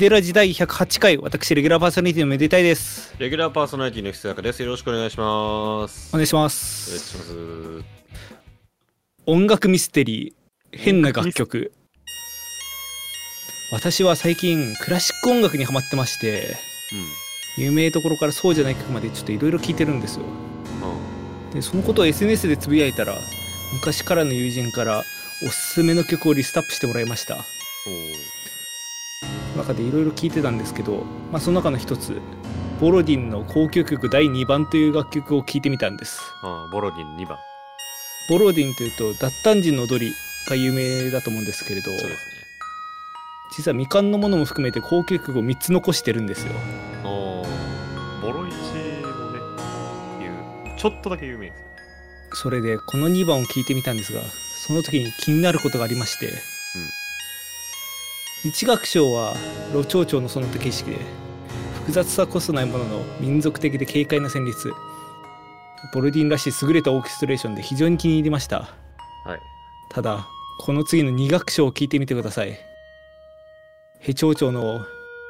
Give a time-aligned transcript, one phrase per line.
[0.00, 3.14] メデラ時代108回、私、レギュラーパーソナリティのめでたいです。
[3.18, 4.62] レギュラーパーソナリティの久坂です。
[4.62, 6.08] よろしくお願いします。
[6.14, 6.98] お願いしまお願いす。
[6.98, 7.84] します。
[9.26, 11.72] 音楽ミステリー、変な楽曲。
[13.70, 16.56] 私は最近、クラシック音楽にハマってまして、
[17.58, 20.24] 有名どころからそうじゃない曲までちょっといろいろ聴いてるんですよ。
[20.24, 20.28] う
[20.86, 21.48] ん。
[21.48, 21.50] うん。
[21.50, 23.18] で、そのことを SNS でつぶやいたら、
[23.74, 25.04] 昔からの友人から
[25.46, 27.44] おすすめの曲をリストアップしてもらいました。
[29.56, 32.20] 中でいろいろ聴いてたんですけど、まあ、その中の一つ、
[32.80, 36.20] ボロディンの交響曲第2番という楽曲を聴いてみたんです。
[36.42, 37.38] あーボロディン2番。
[38.28, 40.14] ボロディンというと脱炭人の踊り
[40.48, 42.16] が有名だと思うんですけれどそうですね。
[43.50, 46.52] 実は未完のものも含めて交響曲を3つ残してるんですよ
[47.02, 49.38] ボロイチもね、
[50.24, 51.72] いう、ちょっとだけ有名ですよね。
[52.32, 54.20] それでこの2番を聴いてみたんですが
[54.66, 56.32] その時に気になることがありまして、
[58.42, 59.34] 一楽章は
[59.74, 60.96] ロチョウチョウのその他形式で
[61.74, 64.72] 複雑さこそないものの民族的で軽快な旋律。
[65.92, 68.60] ボロディンらしい優れたオーケストレーションで非常に気に入りました。
[69.26, 69.40] はい。
[69.90, 70.26] ただ
[70.58, 72.58] この次の2楽章を聞いてみてください。
[73.98, 74.86] ヘチョウチョウの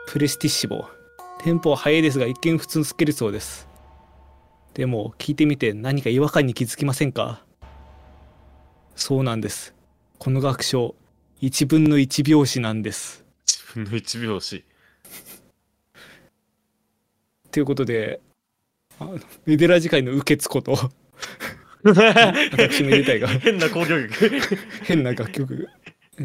[0.07, 0.85] プレスティッシボ。
[1.41, 3.67] テンポは速いですが一見普通のスケルツォです。
[4.75, 7.43] でも聞いてみて何か違和感に気づきませんか？
[8.95, 9.75] そうなんです。
[10.21, 10.95] この楽章
[11.41, 14.65] 1分の1拍子なんです自分の1拍子。
[17.51, 18.21] ということで
[18.99, 20.77] あのメデラ次回の受けつこと
[21.83, 24.59] 私めでたいが 変な交響曲。
[24.85, 25.69] 変な楽曲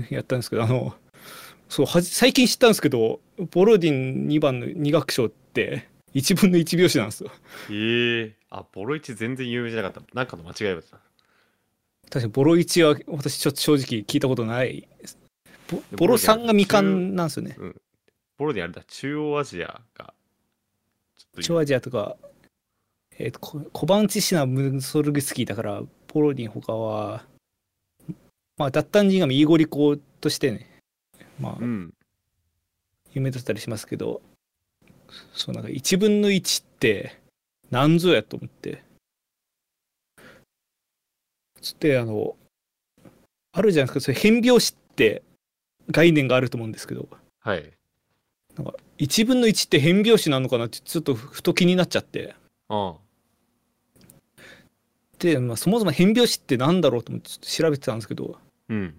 [0.09, 0.95] やったんですけどあの
[1.69, 7.31] そうはじ最近知ったんですけどボロディン2番の2楽章って1分の1拍子なんですよ
[7.71, 10.15] ええあ、ボロイチ全然有名じゃなかった。
[10.15, 10.97] なんかの間違いだった。
[12.09, 14.87] 確かにボロ1は私ちょっと正直聞いたことない。
[15.69, 17.57] ボボロ3が未完なんですよね。
[18.37, 20.13] ボロディンあれだ、中央アジアが。
[21.17, 22.17] ちょっと超アジアとか、
[23.17, 25.81] えー、とココバンチシナ・ムソルグスキーだから
[26.13, 27.23] ボロディン他は
[28.57, 30.81] まあ脱炭人がイーゴリコとしてね
[31.39, 31.93] まあうん。
[33.13, 34.21] 有名だったりしますけど
[35.33, 37.17] そうなんか1分の1って
[37.71, 38.83] 何ぞやと思って
[41.65, 42.35] つってあの
[43.51, 44.05] あるじゃないですか。
[44.05, 45.23] それ変拍子って
[45.89, 47.09] 概念があると思うんですけど。
[47.39, 47.71] はい。
[48.55, 52.35] なんか1分の1って変拍子なのかなってちょっとふと気になっちゃって。
[52.69, 52.95] あ
[55.19, 58.37] で、まあ、そもそも変拍子ってなんだろうと思ってちょっと調べてたんですけど。
[58.69, 58.93] うん。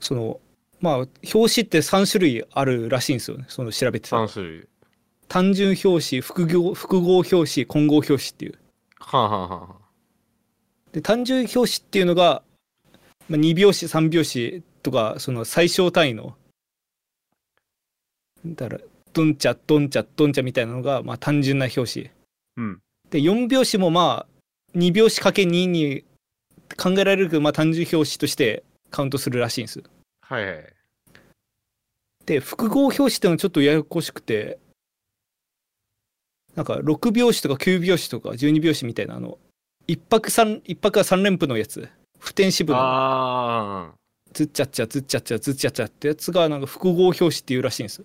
[0.00, 0.40] その
[0.80, 3.44] まあ表紙って3種類あるらしいんですよね。
[3.48, 4.24] その調べてたら。
[4.26, 4.68] 3種類。
[5.28, 8.58] 単純表紙複合複合表紙混合表紙っていう
[9.02, 9.76] はあ、はあは
[10.92, 12.42] で単純表紙っていうのが、
[13.28, 16.34] まあ、2拍子3拍子とかその最小単位の
[18.44, 18.80] だから
[19.12, 22.10] ドンチャドンチャドンチャみたいなのが、まあ、単純な表紙
[22.56, 22.80] うん。
[23.10, 26.04] で4拍子もまあ2拍子かけ2に
[26.76, 29.82] 考えられるけど、まあ、単純表紙としてカウントするらしいんです
[30.22, 30.64] はいはい。
[32.24, 34.58] で複合表紙っていうのはちょっとややこしくて
[36.54, 39.38] なんか6拍子とか9拍子とか12拍子みたいなあの
[39.86, 43.94] 一泊三一泊は3連符のやつ普天支部のああ。
[44.32, 48.04] ズッチャッチャズッチャッチャズッチャッチャってやつがなんか複合表紙っていうらしいんですよ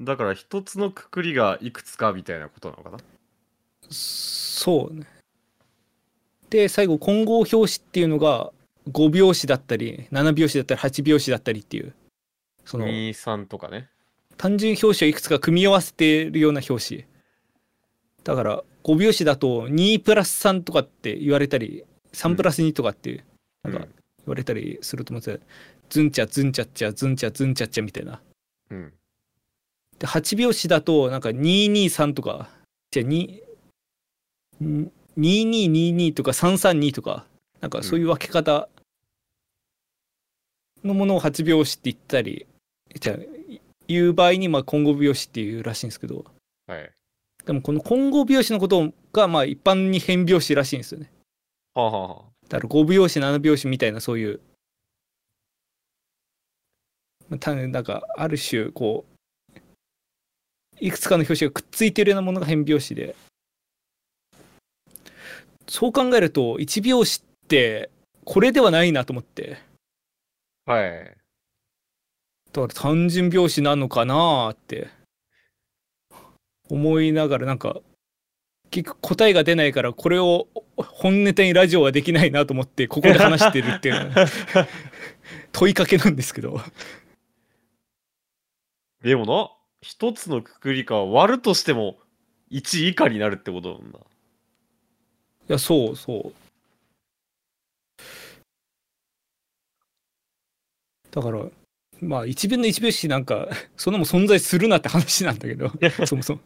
[0.00, 2.98] だから一つのくくりがいくつかみたいなことなのかな？
[3.90, 5.06] そうね
[6.50, 8.50] で最後混合表紙っていうのが
[8.90, 11.94] 5拍子だったり7拍子だったり8拍子だったりっていう
[12.64, 13.88] その ?2、3とかね。
[14.38, 17.04] 単純表紙をいくつか組み合わせてるような表紙。
[18.24, 23.24] だから5拍子だと2プラス3とかって言われたり3プラス2とかって
[23.62, 23.84] なんかうん。
[23.84, 23.92] 言
[24.26, 25.38] われたりすると思うんですよ
[25.88, 28.20] ズンチャズンチャッチャズンチャズンチャッチャみたいな。
[28.70, 28.92] うん。
[29.98, 32.48] で8拍子だとなんか223とか
[32.90, 33.42] じゃ2
[35.18, 37.26] 2222とか332とか
[37.60, 38.68] なんかそういう分け方
[40.84, 42.46] のものを8拍子って言ったり
[43.00, 43.16] じゃあ
[43.88, 46.24] いう場合にまあ混合拍子っていうらしいんですけど。
[46.66, 46.90] はい。
[47.44, 51.10] でもこの混合拍子のことがまあ一般に変拍子らしいんですよね。
[51.74, 54.40] はあ、はあはあ、だから5拍子7拍子みたいなそういう。
[57.28, 59.18] まあたなんかある種こう
[60.80, 63.16] いくつかの拍子がくっついてるようなものが変拍子で。
[65.66, 67.90] そう考えると1拍子って
[68.24, 69.58] これではないなと思って。
[70.66, 71.17] はい。
[72.60, 74.98] だから単純拍子なのかなーって。
[76.70, 77.80] 思いながらなんか
[78.70, 84.12] 結局答えが出ないからこれを本ネタにラジオはできないなと思ってここで話してるっていう
[85.52, 86.60] 問いかけなんですけど。
[89.02, 89.50] でもな、
[89.80, 91.98] 一つのくくりか割るとしても
[92.50, 93.98] 1以下になるってことなんだ。
[93.98, 94.02] い
[95.46, 96.32] やそうそう。
[101.10, 101.46] だから
[102.00, 105.70] まあ1分の1拍子なんかそんなもん存在するなって話なんだけど
[106.06, 106.40] そもそも。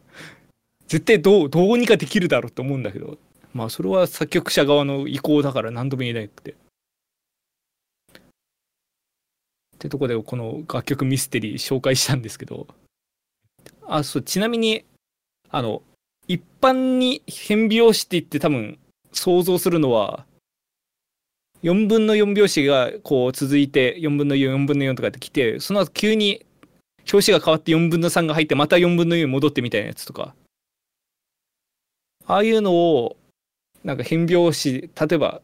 [0.86, 3.18] 絶対どうどうにかできるだろうと思うんだけど。
[3.54, 6.52] まあそれは作曲者側の意向だから何とも言えなくて。
[6.52, 6.54] っ
[9.78, 12.66] てとこでこの楽曲ミステリー紹介したんですけど。
[13.86, 14.84] あそうちなみに
[15.50, 15.82] あの
[16.28, 18.78] 一般に変拍子って言って多分
[19.12, 20.24] 想像するのは
[21.62, 26.44] 4分の4拍子がこう続いて4分の44分の4とかってきてその後急に
[27.10, 30.34] 表紙が変わって4分の3が入ってまた4分の4に戻ってみたいなやつとか
[32.26, 33.16] ああいうのを
[33.84, 35.40] なんか変拍子例えば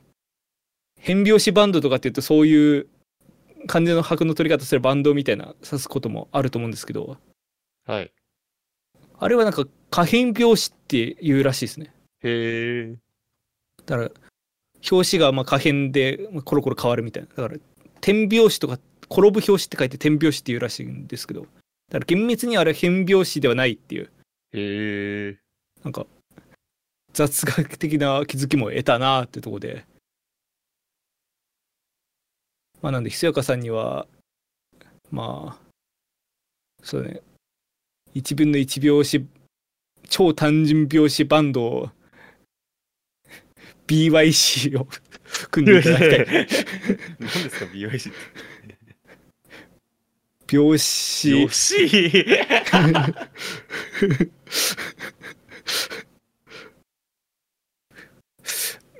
[1.01, 2.89] 変拍子バンドとかって言うとそういう
[3.67, 7.17] 感じの拍の取り方するバンドみたいな指すこともあると思うんですけど
[7.87, 8.13] はい。
[9.21, 11.93] あれはなんか可変拍子っていうらしいですね
[12.23, 12.97] へえ。
[13.87, 14.11] だから
[14.91, 17.29] 表紙がまあ可変でまあコロコロ変わるみたいな。
[17.29, 17.61] だから
[18.01, 18.79] 点拍子とか
[19.11, 21.43] 転ぶ拍子って書いて点拍子っていうらしいんですけど。
[21.43, 24.11] だから厳密にあれは変拍子ではないっていう。
[24.53, 25.37] へえ。
[25.83, 26.07] なんか
[27.13, 29.85] 雑学的な気づきも得たなってとこで。
[32.81, 34.07] まあなんでひそやかさんには
[35.11, 35.69] まあ
[36.83, 37.21] そうね。
[38.15, 39.27] 1分の1拍子
[40.09, 41.91] 超単純拍子バンドを
[43.89, 44.87] BYC を
[45.51, 46.27] 組んでいただきたい
[47.19, 48.19] 何ですか BYC って。
[50.51, 51.77] 拍子よし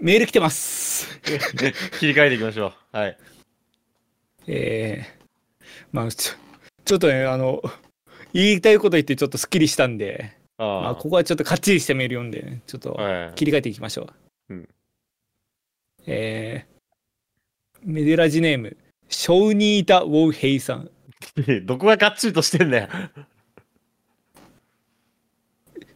[0.01, 1.09] メール来てます
[1.99, 2.97] 切り替えていきましょう。
[2.97, 3.19] はい。
[4.47, 6.35] えー、まあちょ
[6.85, 7.63] ちょっとねあの
[8.33, 13.03] 言いたいこと言ってちょっとすっきりしたんでまあ、あここはちょっとかっちりしたメール読んで、ね、ちょっとあ。
[13.03, 13.35] はい。
[13.35, 14.11] 切り替えていきましょ
[14.51, 14.55] う。
[14.55, 14.69] うん
[16.11, 18.79] えー、メデラジネーム、
[19.11, 20.91] ショウニータ・ウォウヘイさん。
[21.65, 22.89] どこががっちりとしてんだよ。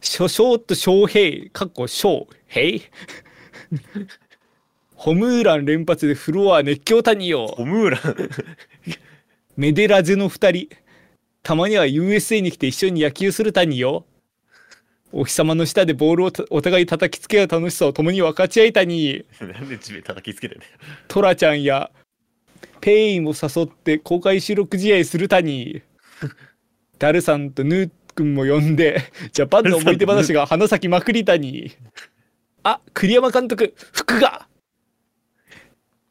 [0.01, 2.81] ショショート・ショウヘイ、かっこショウヘイ。
[4.93, 7.47] ホムーラン連発でフロア熱狂たによ。
[7.47, 8.29] ホムーラン。
[9.57, 10.69] メデラジの二人。
[11.41, 14.05] たまには USA に来て一緒に野球するたによ。
[15.15, 19.23] お日様の下でボールをたお互い叩きつけ合う楽しさを共に分かち合いたに。
[19.39, 20.71] なんで地面叩きつけてんだよ。
[21.07, 21.91] トラちゃんや
[22.81, 25.83] ペインを誘って公開収録試合するたに
[26.99, 31.71] ダルさんとヌー君も呼んでジャパンの思い出話が花咲まくりたに
[32.63, 34.47] あ栗山監督服が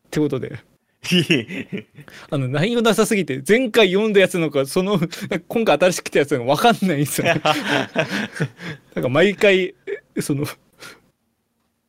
[0.07, 0.61] ってことで
[2.31, 5.01] あの内容なさすぎて前回読んだやつなのかその
[5.49, 7.41] 今回新しく来たやつなのか分かんないんですよね。
[8.95, 9.75] なんか毎回
[10.21, 10.47] その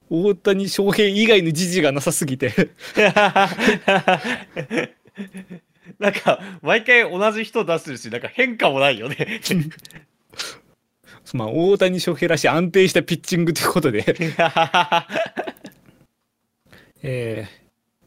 [0.09, 2.53] 大谷翔平以外の時事がなさすぎて。
[5.99, 9.41] なんか、毎回同じ人出してるし、なんか変化もないよね。
[11.33, 14.03] まあ大谷翔平らしい安定したピッチングということで、
[17.01, 17.63] えー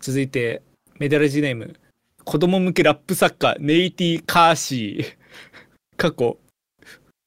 [0.06, 0.62] 続いて
[0.98, 1.78] メダルジネーム。
[2.24, 5.16] 子供向けラップ作家ネイティ・カーシー。
[5.96, 6.38] 過去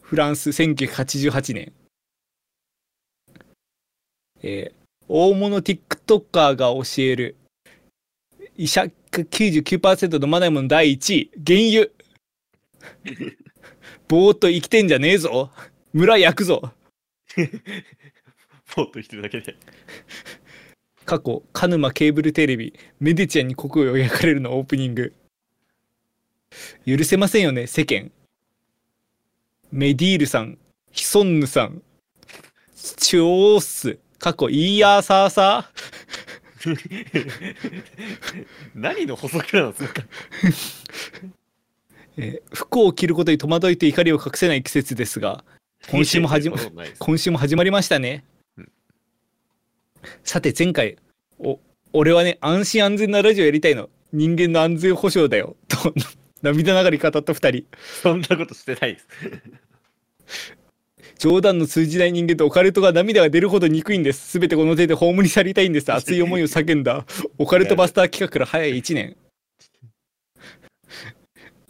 [0.01, 1.73] フランス1988年。
[4.41, 4.79] えー
[5.11, 7.35] 大物 TikToker が教える。
[8.55, 11.89] 医者99%飲まないもの第1位原油。
[14.07, 15.51] ぼーっと生きてんじゃねえぞ。
[15.93, 16.73] 村焼くぞ。
[18.75, 19.55] ぼーっと生きてるだけで。
[21.09, 25.15] 過去鹿沼ケーブルテレビメディチアに国を焼かれるのオープニング。
[26.85, 28.11] 許せませんよね世間。
[29.71, 30.59] メディールさん
[30.91, 31.81] ヒソンヌさん。
[32.75, 35.71] チョース過去イーヤーサーサ
[38.75, 40.05] 何の補足なのそのー、
[42.17, 45.43] えー服を着ることに戸惑いと怒りを隠せない季節ですが
[45.89, 46.57] 今週も始ま
[46.99, 48.38] 今週も始まりましたね、うん
[50.23, 50.97] さて前回
[51.39, 51.59] お
[51.93, 53.89] 俺はね安心安全なラジオやりたいの。
[54.11, 55.55] 人間の安全保障だよ。
[55.67, 55.93] と
[56.41, 57.65] 涙ながらに語った二人。
[58.01, 59.07] そんなことしてないです。
[61.19, 64.39] 冗談の通じない人間とオカルトが涙が出るほど憎いんです。
[64.39, 65.91] 全てこの手で葬り去りたいんです。
[65.91, 67.05] 熱い思いを叫んだ。
[67.37, 69.17] オカルトバスター企画から早い1年。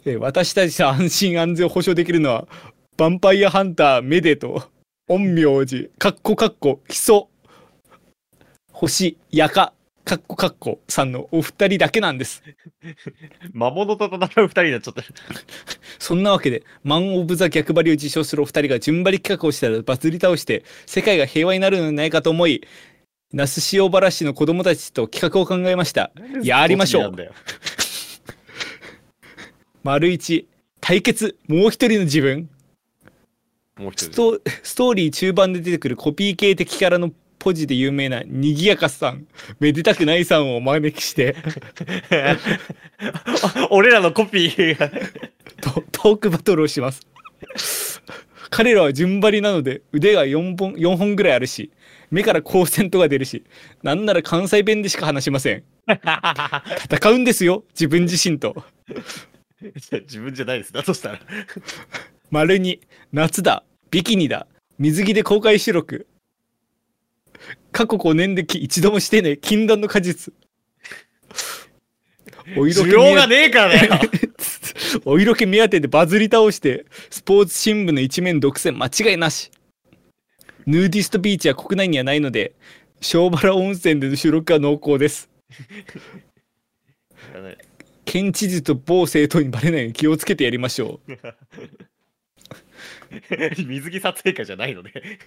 [0.06, 2.48] えー私たちの安心安全を保障できるのは
[2.96, 4.70] ヴァンパイアハンターメデと
[5.08, 5.90] 陰陽師。
[5.98, 7.24] かっこかっこ基礎
[8.80, 9.74] 星やか
[10.06, 12.42] かっこかっこさんのお二人だけなんです。
[13.52, 15.02] 魔物と戦う二人になっちゃった。
[15.98, 22.66] そんなわけで、マン・オブ・ザ・逆張りを自称するお二人が順張り企画をしたらバズり倒して、世界が平和になるのではないかと思い、
[23.34, 26.10] 那須塩原市の子供たちと企画を考えました。
[26.42, 27.12] やりましょう
[29.84, 30.48] 丸一、
[30.80, 32.48] 対決、もう一人の自分。
[33.94, 34.08] ス。
[34.08, 39.26] トストーリー中盤で出てくるコピー系的キャラのポジで有名なにぎやかさん、
[39.58, 41.34] めでたくないさんをお招きして、
[43.70, 44.90] 俺らのコピーが。
[45.60, 47.00] トトークバトルをします。
[48.50, 51.70] 彼らは順張りなので腕が4本 ,4 本ぐらいあるし、
[52.10, 53.42] 目から光線とか出るし、
[53.82, 55.64] なんなら関西弁でしか話しません。
[55.86, 58.54] 戦うんですよ、自分自身と。
[59.62, 60.72] 自分じゃないです。
[60.72, 61.20] だとしたら。
[62.30, 62.80] 丸に
[63.12, 64.46] 夏だ、ビキニだ、
[64.78, 66.06] 水着で公開収録。
[67.72, 70.32] 過去5年でき一度もしてねえ禁断の果実。
[72.56, 74.00] お 色需気要がねえからだよ。
[75.04, 79.50] お色気目当てでバズり倒して、スポーツ新聞の一面独占間違いなし。
[80.66, 82.54] ヌーディストビーチは国内にはないので、
[83.00, 85.30] 小原温泉での収録は濃厚です。
[88.04, 91.12] 県知事と某政党にバレないように気をつけてやりましょう。
[93.64, 95.18] 水着撮影会じゃないので。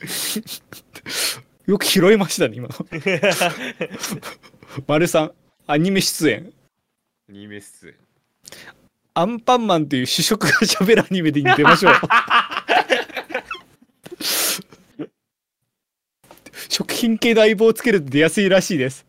[1.65, 2.85] よく拾いましたね、今の。
[4.85, 5.31] 丸さん、
[5.65, 6.51] アニメ出演。
[7.29, 7.95] ニメス。
[9.13, 11.93] アンパンマンという主食が喋るアニメでに出ましょう。
[16.67, 19.05] 食品系の相棒をつけると出やすいらしいです。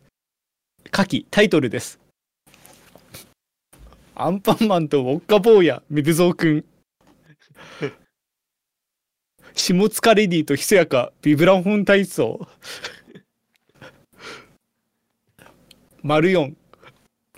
[0.91, 1.99] 下記、タイトルです。
[4.15, 6.65] アンパンマンとウォッカ坊や、メデゾーくん。
[9.55, 12.49] 下塚レディとひそやか、ビブラフォン体操。
[16.03, 16.55] 丸4、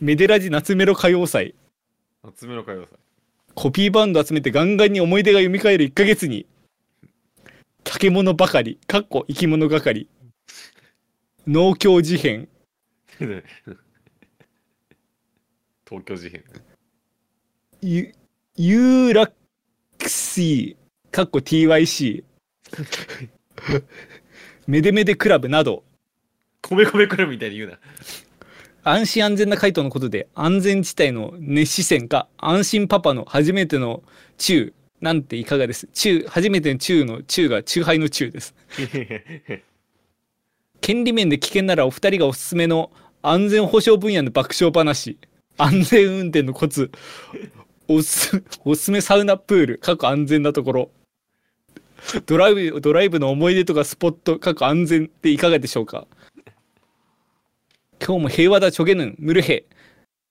[0.00, 1.54] メデラジ夏メロ歌謡祭。
[2.38, 2.98] 集めの歌謡祭。
[3.54, 6.46] コピーバンド集めてガンガンに思い出が蘇る1ヶ月に、
[7.84, 10.08] 竹物ばかり、かっこ生き物係、
[11.46, 12.48] 農協事変、
[15.86, 16.42] 東京事変。
[17.82, 18.12] ユ
[18.56, 22.24] ユーラクシー、かっこ TYC、
[24.66, 25.84] メデメデクラブなど、
[26.62, 27.78] 米米クラブみたいに言うな。
[28.82, 34.02] 安心安全な回答のことで、安全地帯の熱視線か、安心パパの初めての
[34.38, 35.88] 中、なんていかがです。
[35.92, 38.54] 中、初めての中の中が中杯の中です。
[40.80, 45.18] 権利面で危険ならお二人がおすすめの安全保障分野の爆笑話。
[45.58, 46.90] 安全運転のコツ。
[47.88, 49.78] おすおすすめサウナプール。
[49.78, 50.90] 過去安全なところ
[52.26, 56.06] ドライブドライブの思い出とかスポット過去安全っていかがでしょうか？
[58.04, 59.64] 今日も平和だチョゲヌンムルヘ。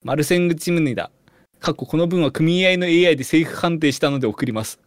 [0.03, 1.12] マルセングチムニだ。
[1.60, 4.79] 過去この文は組合の AI でセーフ判定したので送ります。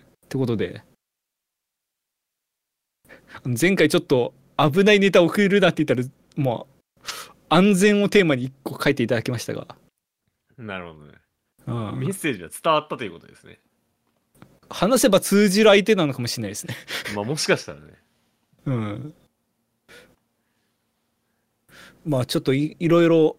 [0.00, 0.82] ってことで。
[3.44, 6.66] 前回ちょっと危ないネタ送るなって言ったらも
[7.00, 7.02] う
[7.48, 9.66] 安全をテーマに1個書いていただきましたが、
[10.58, 11.12] なるほどね。
[11.66, 12.00] うん。
[12.00, 13.60] メッセージが伝わったということですね。
[14.70, 16.74] 話せば通じる相手なのかもしれないですね。
[17.14, 17.86] まあもしかしたらね。
[18.66, 19.14] うん。
[22.04, 23.36] まあちょっといいろいろ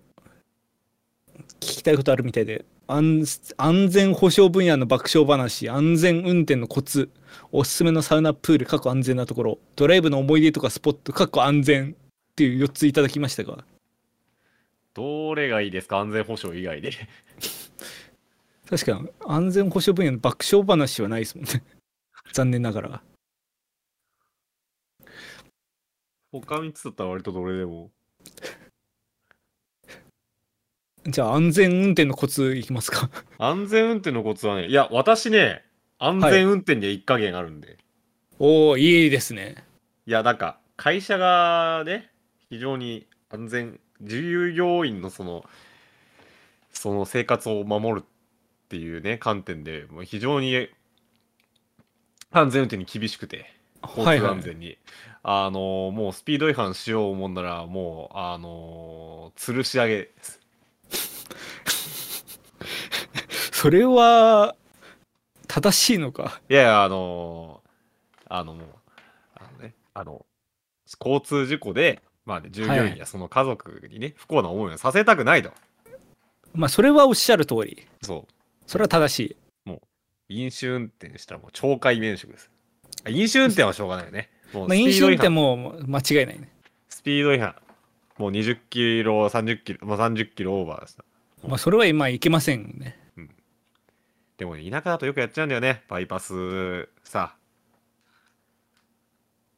[1.60, 7.10] 聞きたいことあるみたいで安安全保障分野の爆笑話安全運転のコツ
[7.52, 13.64] おすすめのサウナプール過去安全なところドライブの思い出とかスポット過去安全っていう4ついただきましたが
[14.94, 16.00] どれがいいですか？
[16.00, 16.92] 安全保障以外で。
[18.70, 21.64] 確かに安全保障分野の爆笑話はないですもんね。
[22.34, 23.02] 残念ながら。
[26.32, 27.90] 他3つだったら割とどれでも。
[31.08, 33.10] じゃあ安全運転のコツいきますか。
[33.40, 35.66] 安全運転のコツはね、いや、私ね、
[35.98, 37.80] 安全運転には一加減あるんで。
[38.38, 39.66] おおいいですね。
[40.06, 42.12] いや、なんか、会社がね、
[42.52, 45.44] 非常に安全、従業員のその、
[46.72, 48.19] その生活を守るっ
[48.70, 50.70] ていうね、観点で、もう非常に
[52.32, 54.78] 安全運転に厳しくて、交通はいはい安全に。
[55.22, 60.40] あのもうスピード違反しよう思んなら、もう、あの吊るし上げです。
[63.52, 64.56] それは
[65.48, 66.40] 正しいのか？
[66.50, 67.62] いやいや、あの
[68.30, 68.68] あのもう、
[69.36, 70.26] あのね、あの、
[71.04, 75.52] 交通事故で、まあね、従業はい員やその家族にね、不幸な思いをさせたくないと。
[76.54, 78.34] まあそれはおっしゃる通りそう。
[78.70, 79.36] それは正しい
[80.30, 82.52] 飲酒運転したらもう懲戒免職です。
[83.04, 84.30] あ飲酒運転はしょうがないよね。
[84.54, 85.30] もう飲酒運転。
[85.30, 86.54] も間違いないね
[86.88, 87.56] スピード違反。
[88.20, 91.00] もう20キロ、30キロ、まあ、30キロオーバーです。
[91.48, 93.00] まあそれは今いけませんね
[94.38, 95.82] でも、ね、田舎だとよくやっちゃうんだよね。
[95.88, 97.34] バイパスさ。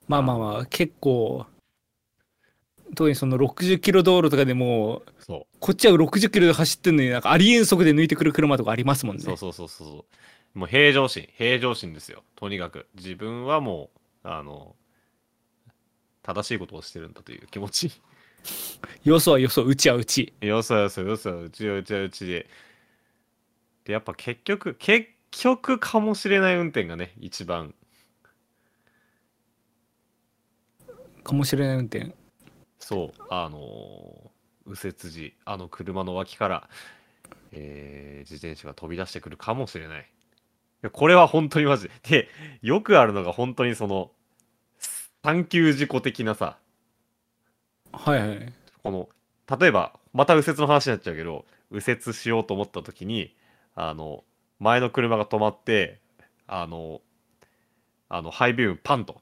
[0.08, 1.46] まあまあまあ結構
[2.95, 9.19] 特にその60キロ道路とかでもうそこっちは60キロで走ってんのになんかありえん速で抜いてくる車とかありますもんう。
[9.19, 10.05] ねそうそうそうそうそ
[10.55, 10.60] う。
[10.60, 12.24] もう平常心、平常心ですよ。
[12.36, 12.88] とにかく。
[12.95, 13.89] 自分はも
[14.25, 14.75] う、あの、
[16.24, 17.91] 正しいことをしてるんだという気持ち。
[19.03, 20.33] よそはよそ、うちはうち。
[20.41, 22.48] よそよそよそうちはうちはうちで。
[23.86, 27.74] で、やっぱ結局、結局かもしれない運転がね、一番。
[31.24, 32.13] かもしれない運転。
[32.81, 34.29] そう、あのー
[34.63, 36.69] 右折時、あの車の脇から、
[37.51, 40.01] えー自転車が飛び出してくるかもしれない。
[40.01, 40.05] い
[40.83, 41.91] やこれは本当にマジで。
[42.09, 42.29] で、
[42.61, 44.11] よくあるのが本当にその、
[45.23, 46.57] 産休事故的なさ、
[47.91, 48.53] はいはい。
[48.83, 49.09] この、
[49.59, 53.35] 例えば、また右折の話になっちゃうけど、右折しようと思った時に、
[53.75, 54.23] あの、
[54.59, 56.00] 前の車が止まって、
[56.47, 57.01] あの、
[58.09, 59.21] あの、ハイビームパンと、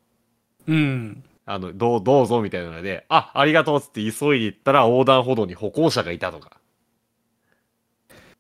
[0.67, 1.23] うん。
[1.49, 6.57] あの、どう、どうぞみたいなので、あ、ありがとうっつって急いで行ったら横断歩道に歩行者がいたとか。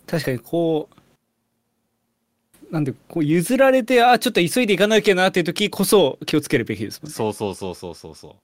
[0.05, 0.89] 確かにこ
[2.69, 7.15] う、なんで、こう譲られて、あ、ちょっと急いで行かなきゃなっていう時こそ気をつけるべきですもんね。
[7.15, 8.35] そうそうそうそうそうそう。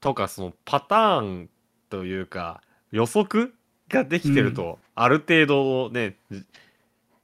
[0.00, 1.50] とか、そのパターン
[1.90, 3.54] というか、予測
[3.90, 6.42] ができてると、ある程度ね、じ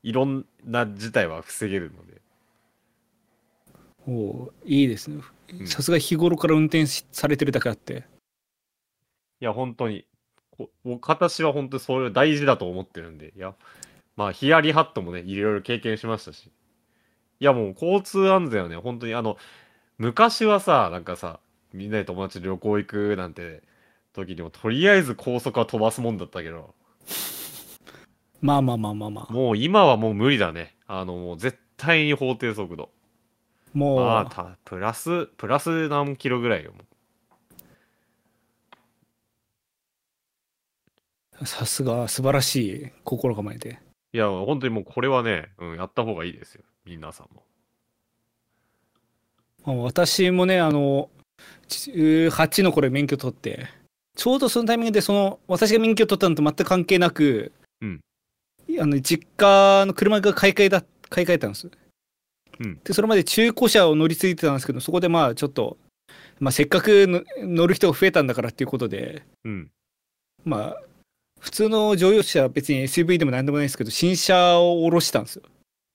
[0.03, 2.21] いろんな事態は防げるので。
[4.07, 5.63] おういいですねう。
[5.63, 8.05] んさすが日頃から運転しされてるだけあって。
[9.41, 10.07] いや、本当に、
[10.51, 13.55] こもう形は本当にそういう大事だと思ってるんで、いや、
[14.17, 16.51] まあ、ヒヤリハットもね、いろいろ経験しましたし。
[17.41, 19.37] いや、もう交通安全はね、本当にあの、
[19.99, 21.41] 昔はさ、なんかさ、
[21.73, 23.63] みんなで友達で旅行行くなんて
[24.13, 26.75] 時にも、とりあえず高速は飛ばすもんだったけど、
[28.43, 29.33] まあまあまあまあまあ。
[29.33, 30.75] もう今はもう無理だね。
[30.87, 32.91] あの、もう絶対に法定速度。
[33.73, 36.73] もう、まあ、たプラス、プラス何キロぐらいよ。
[41.45, 43.81] さすが素晴らしい心構えで。
[44.13, 46.63] いや、本当にもうこれはね、うん、やった方がいいですよ。
[46.85, 47.43] 皆さんも。
[49.65, 51.09] まあ私もね、あの、
[51.69, 53.69] 18の頃免許取って、
[54.17, 58.01] ちょうどそのタイミングで、その、私が免許取ったのと全く関係なく、うん
[58.81, 61.71] あの、実家の車が買い替えだ、買い替えたんです。
[62.61, 65.77] うんで、それまで中古車を乗り継いでたんですけど、そこでまあ、ちょっと、
[66.41, 69.71] まあ、せっかくの乗る人が増えたんだからっていうことで、うん。
[70.45, 70.83] まあ、
[71.41, 75.43] 普通の乗用車は別に SUV でも何でもないですけど、新車を下ろしたんですよ。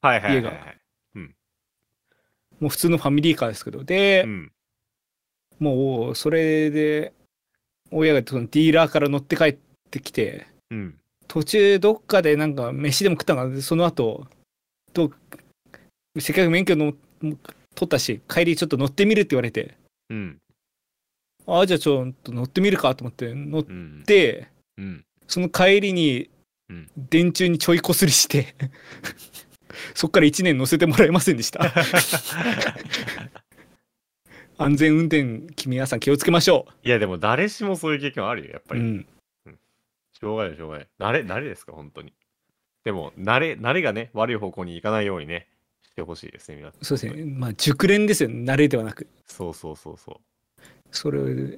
[0.01, 0.77] はいはいはい、は家がい。
[2.59, 3.83] もう普通のファミリーカーですけど。
[3.83, 4.51] で、うん。
[5.59, 7.13] もうそれで
[7.91, 9.57] 親がそのディーラーから乗って帰っ
[9.89, 10.99] てきてうん。
[11.27, 14.27] 途中どっかでなんか飯でも食ったのかなその後
[14.93, 15.13] どう
[16.19, 17.37] せっかく免許の取
[17.85, 19.77] ったし帰りちょっと乗ってみるって言われて
[20.09, 20.37] うん。
[21.45, 24.03] ああじゃあちょっと乗ってみるかと思って乗っうん。
[24.05, 25.05] てうん。
[25.27, 26.29] その帰りに
[26.69, 28.55] うん電柱にちょいこすりして
[29.93, 31.61] そっから1年乗せてもらえませんでした
[34.57, 38.87] 安全運転皆さん気をつけましょいや、でも誰しもそういう経験はあるよ、やっぱう、うり。
[38.87, 39.05] ん、
[40.19, 40.87] しょうがない、しょうがない。
[40.99, 42.11] 慣れ、慣れですか、本当に。
[42.83, 45.47] でも、慣れ、慣れがね、悪い方向に行かないようにね、
[45.97, 46.85] してほしいですね、皆さん。
[46.85, 50.59] そうですねまあ熟練ですよね慣れではなくそうそうそうそう。
[50.91, 51.57] それ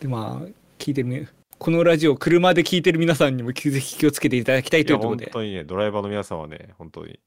[0.00, 7.18] でまあ聞いてるねこのラジオ車で聞いてる皆さんにもぜひ気をつけていただきたいというところで、本当にね、ドライバーの皆さんはね、本当に、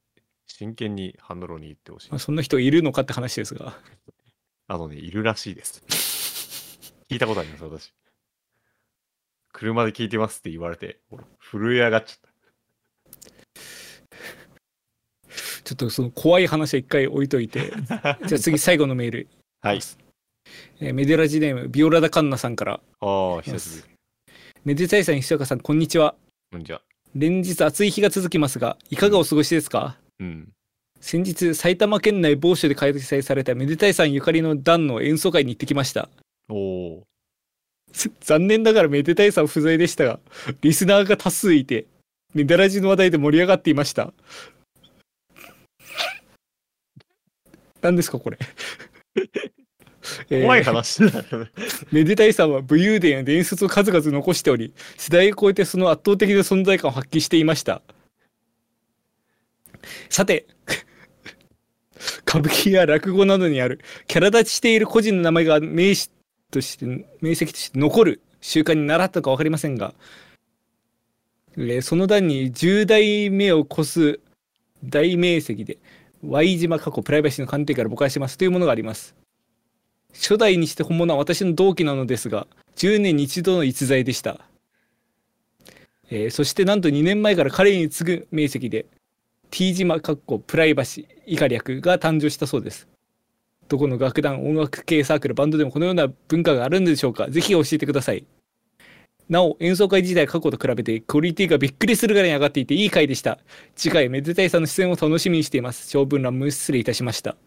[0.47, 2.19] 真剣にハンドルに行ってほしいまあ、。
[2.19, 3.77] そんな人いるのかって話ですが
[4.67, 5.83] あのね、いるらしいです。
[7.11, 7.93] 聞いたことあります、私。
[9.51, 12.30] 車で聞いてますって言われて、俺震え上がっちゃった。
[15.71, 19.27] ちょっとその怖い話は一回置いといて じゃあ次最後のメール、
[19.61, 19.79] はい。
[20.81, 24.33] えーメデラジネームビオラダカンナさんからああ、久しぶり。
[24.65, 26.15] めでたいさん石岡さんこんにちは
[26.51, 26.81] こんにちは。
[27.15, 30.49] 連日暑い日が続きますがいかがお過ごしですか、うん。
[30.99, 36.09] 先日埼玉県内某所で開催されためでたいさんゆかりの団の演奏会に行ってきました
[36.49, 37.03] おお。
[38.21, 40.19] 残念ながらめでたいさん不在でしたが、
[40.61, 41.85] リスナーが多数いて、
[42.33, 44.13] メダラジの話題で盛り上がっていました。
[47.81, 48.37] 何ですかこれ。
[50.29, 51.51] え ー怖い話だよね。
[51.91, 57.81] めでたいさんは武勇伝や伝説を数々残しており、世代を超えてその圧倒的な存在感を発揮していました。
[60.09, 60.45] さて、
[62.27, 66.09] 歌舞伎や落語などにあるキャラ立ちしている個人の名前が名し
[66.51, 66.85] として
[67.21, 69.93] 名跡として残る習慣に習ったか分かりませんが、
[71.57, 74.19] えーその段に10代目を越す
[74.83, 75.77] 大名跡で
[76.23, 79.15] Y 島過去プライバシーの観点から誤解しますというものがあります。
[80.13, 84.41] 初代にして本物は私の同期なのですが10年に一度の逸材でした、
[86.09, 88.85] えーそしてなんと2年前から彼に次ぐ名跡で
[89.51, 92.87] T 島かっこプライバシー以下略が誕生したそうです。
[93.67, 97.29] どこの楽団音楽系サークルバンドでもこのような文化があるんでしょうか。
[97.29, 98.25] ぜひ教えてください。
[99.31, 103.39] なお演奏会自体過去と比べてクオリティがびっくりするぐらいに上がっていていい回でした。
[103.77, 105.87] 次回めでたいさんの出演を楽しみにしています。
[105.87, 107.37] 長文乱文失礼いたしました。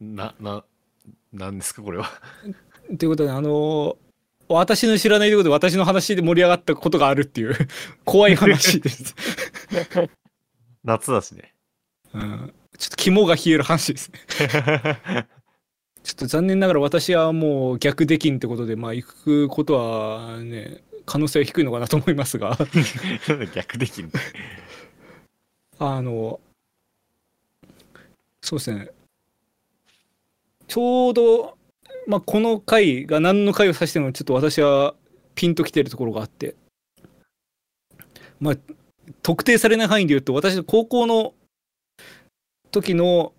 [0.00, 0.64] な、な、
[1.30, 2.10] なんですか、これは？
[2.98, 3.96] ということであのー
[4.48, 7.54] 私の知らないとことで私の話で盛り上がったことがあるっていう
[8.04, 9.14] 怖い話です、
[10.82, 11.54] 夏だしね。
[12.12, 14.18] うん、ちょっと肝が冷える話ですね
[16.02, 22.56] ちょっと残念ながら私はもう逆できんってことでまあ行くことはね可能性は低いのかなと思いますが。
[23.54, 24.10] 逆できんの？
[25.78, 26.40] あの
[28.42, 28.90] そうですね。
[30.68, 31.58] ちょうど、
[32.06, 34.94] まあ、この回が何の回を指してもちょっと私は
[35.34, 36.54] ピンときてるところがあって。
[38.38, 38.56] まあ
[39.22, 41.34] 特定されない範囲で言うと私の高校の
[42.70, 43.32] 時の、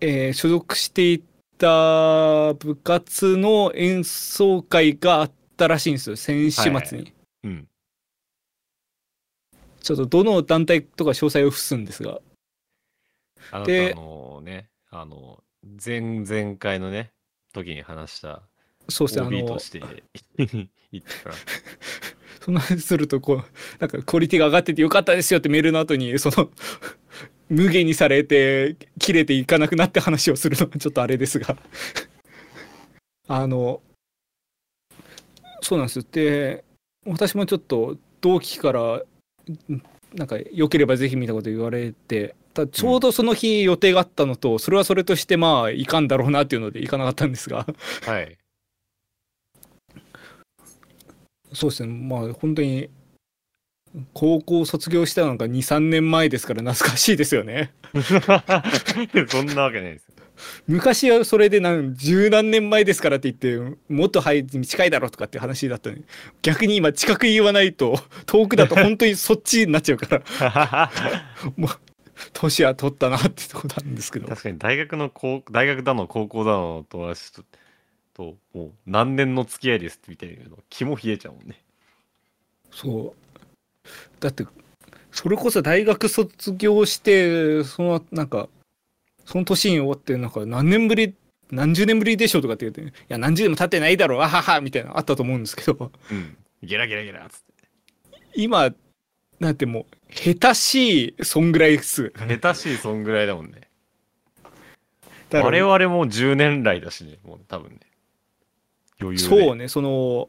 [0.00, 1.22] えー所属してい
[1.58, 7.14] た部活の演奏会があったらしいんですよ先週末に、はいはい
[7.44, 7.68] うん。
[9.80, 12.20] ちょっとどの団体とか詳細を伏すんですが
[13.50, 15.42] あなでたのね、あの、
[15.84, 17.12] 前々回のね、
[17.52, 18.42] 時に話した
[18.88, 19.80] そうですねあ OB のとして
[20.36, 21.34] 言ってから。
[22.40, 23.44] そんな話するとこう
[23.80, 26.48] なんかクオリティが上がっててよかったですよってメールの後にその
[27.48, 31.56] 無限にされて切れていかなくなって話をするのはちょっとあれですが。
[33.28, 33.80] あの
[35.60, 36.04] そうなんですよ。
[36.10, 36.64] で
[37.04, 39.82] 私もちょっと同期からん
[40.14, 47.66] なんか良ければぜひ見たこと言われてただちょうどその日予定があったのと、それはそれとしてまあいかんだろうなっていうので行かなかったんですが。
[48.06, 48.38] はい。
[51.52, 51.92] そうですね。
[51.92, 52.88] まあ本当に
[54.12, 57.72] 高校卒業したのが23年前ですから懐かしいですよね
[59.28, 60.16] そんなわけないですよ。
[60.66, 66.04] 昔はそれでなん十何年前ですからって言ってもっと早く近いだろうとかって話だったのに
[66.42, 70.90] 逆に今近く言わないと遠くだと本当にそっちになっちゃうから
[71.56, 71.70] もう
[72.34, 77.42] 年は取ったなってとこなんですけど確かに大学の高大学だの高校だの友達と
[78.14, 81.60] ともう何年の付き合いですってみたいなの肝冷えちゃうもんね。
[82.70, 83.25] そう
[84.20, 84.46] だって
[85.12, 88.48] それこそ大学卒業してそのなんか
[89.24, 91.14] その年に終わってなんか何年ぶり
[91.50, 96.36] 何十年ぶりでしょうとかって言って「いや何十年も経ってないだろうあはは」みたいなのあったと思うんですけどうん。
[96.62, 98.20] ゲラゲラゲラっつって。
[98.34, 98.72] 今
[99.40, 103.68] なんてもう下手しいそんぐらいです下手しいそんぐらいだもんね。
[105.32, 107.80] 我々も10年来だしね、もう多分ね。
[109.00, 109.44] 余裕で。
[109.44, 110.28] そうねその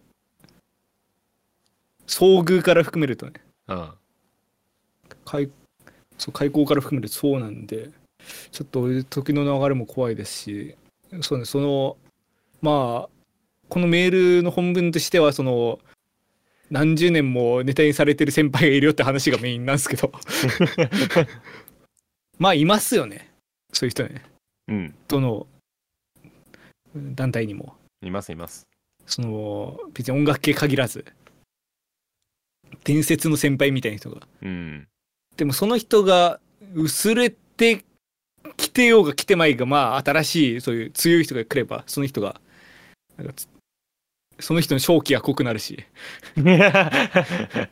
[2.07, 3.33] 遭遇から含めるとね
[3.67, 3.91] うん。
[5.25, 5.49] 開
[6.17, 7.89] そう開口から含めるとそうなんで
[8.51, 10.75] ちょっと時の流れも怖いですし
[11.21, 11.97] そうねその
[12.61, 13.09] まあ
[13.69, 15.79] このメールの本文としてはその
[16.69, 20.11] 何十年もネタにされてる先輩がいるよって話がメインなんですけど
[22.39, 23.31] まあいますよね
[23.71, 24.23] そういう人ね
[24.67, 24.95] うん。
[25.07, 25.47] どの
[26.95, 28.67] 団体にもいますいます。
[29.05, 31.05] その別に音楽系限らず
[32.83, 34.87] 伝説の先輩みたいな人がうん。
[35.35, 36.39] でもその人が
[36.73, 37.85] 薄れて
[38.55, 42.41] きてようが来てまいがまあ新しいそういう強い人が来ればその人が
[44.39, 45.85] その人の正気が濃くなるし
[46.35, 47.69] だか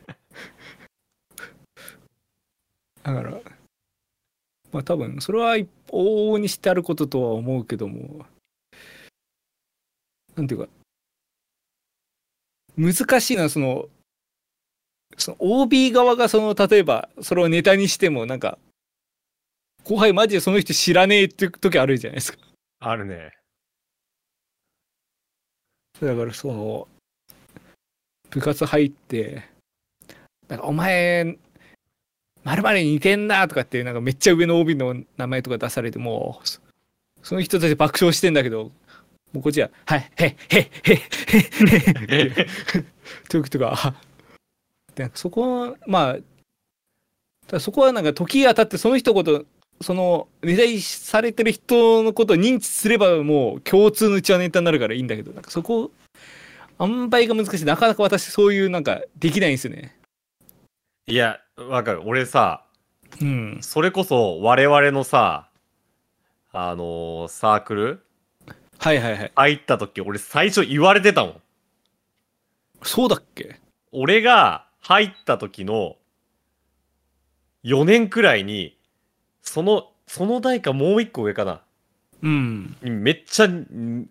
[3.04, 3.40] ら
[4.72, 8.26] まあ多分それは一往々にしてあることとは思うけども
[10.34, 10.68] なんていうか
[12.76, 13.88] 難しいのはその
[15.16, 18.58] その OB 側がその例えばそれをネタにしてもなんか
[19.84, 22.38] 後輩マジでその人知らねえって時あるじゃないですか
[22.80, 23.32] あるね。
[26.00, 26.88] だからその
[28.30, 29.44] 部活入って
[30.48, 31.38] なんかお前
[32.44, 36.60] まるまるに似てんなとかってなんかめっちゃ上の OB の名前とか出されてもそ
[37.22, 38.70] その人たち爆笑してんだけど
[39.32, 41.42] もうこっちは「はいへっへっへっへっ
[42.08, 42.46] へっへ」
[43.28, 43.94] 時とか
[44.96, 46.16] でなんかそこはま
[47.52, 49.46] あそこはなんか時が経ってその一言
[49.80, 55.92] その値題されてる人のことを認知すればもう共通のうちはネタになるからいいんだけどなんかそこ
[56.80, 57.64] 塩梅が難しい。
[57.64, 59.96] なかなか私そういうなんかできないんですよね。
[61.06, 62.02] いやわかる。
[62.04, 62.64] 俺さ
[63.20, 63.58] うん。
[63.62, 65.48] それこそ我々のさ
[66.52, 68.02] あのーサークル？
[68.78, 69.32] はいはいはい。
[69.34, 71.40] 入った時俺最初言われてたもん。
[72.82, 73.60] そうだっけ？
[73.92, 75.96] 俺が入った時の
[77.64, 78.78] 4年くらいに
[79.42, 81.62] そのその代かもう一個上かな。
[82.22, 82.76] うん。
[82.82, 84.08] めっちゃん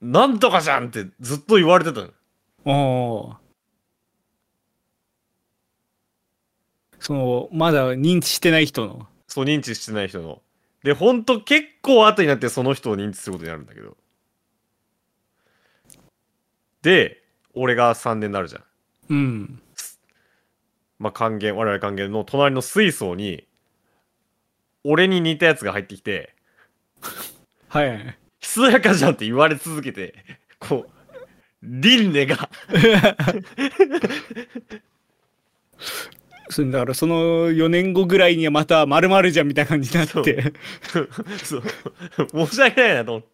[0.00, 3.38] なんとかじゃんってずっと言われてたの。
[6.98, 9.06] そのまだ認知してない人の。
[9.28, 10.42] そう認知してない人の。
[10.82, 13.96] でほんと結構後になってその人を認知することになるんだけど。
[16.82, 17.22] で
[17.54, 18.62] 俺が3年になるじゃん。
[19.10, 19.62] うん
[21.02, 23.44] まあ還元我々還元の隣の水槽に
[24.84, 26.34] 俺に似たやつが入ってきて
[27.68, 27.88] はい。
[27.88, 30.14] はい「ひそやかじゃん」って言われ続けて
[30.60, 30.90] こう
[31.62, 32.48] 輪廻が。
[36.48, 40.52] そうだからその4年後ぐらいにはまた〇〇じゃんみたいな感じになって。
[41.42, 41.62] そう。
[42.46, 43.28] 申し訳ないなと思って、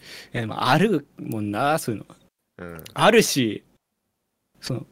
[0.00, 2.16] いやでもあるもんなそういうの。
[2.58, 3.62] うん、あるし
[4.60, 4.86] その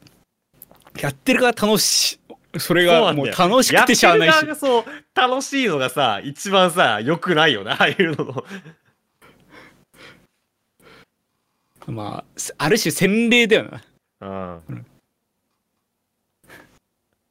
[1.01, 2.59] やってるから楽しい。
[2.59, 4.55] それがもう楽しくてしゃあないし。
[4.55, 8.45] そう楽しいのがさ一番さ良くないよな ああいうのの。
[11.87, 13.81] まあある種洗礼だよ
[14.21, 14.61] な。
[14.67, 14.85] うん。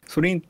[0.07, 0.43] それに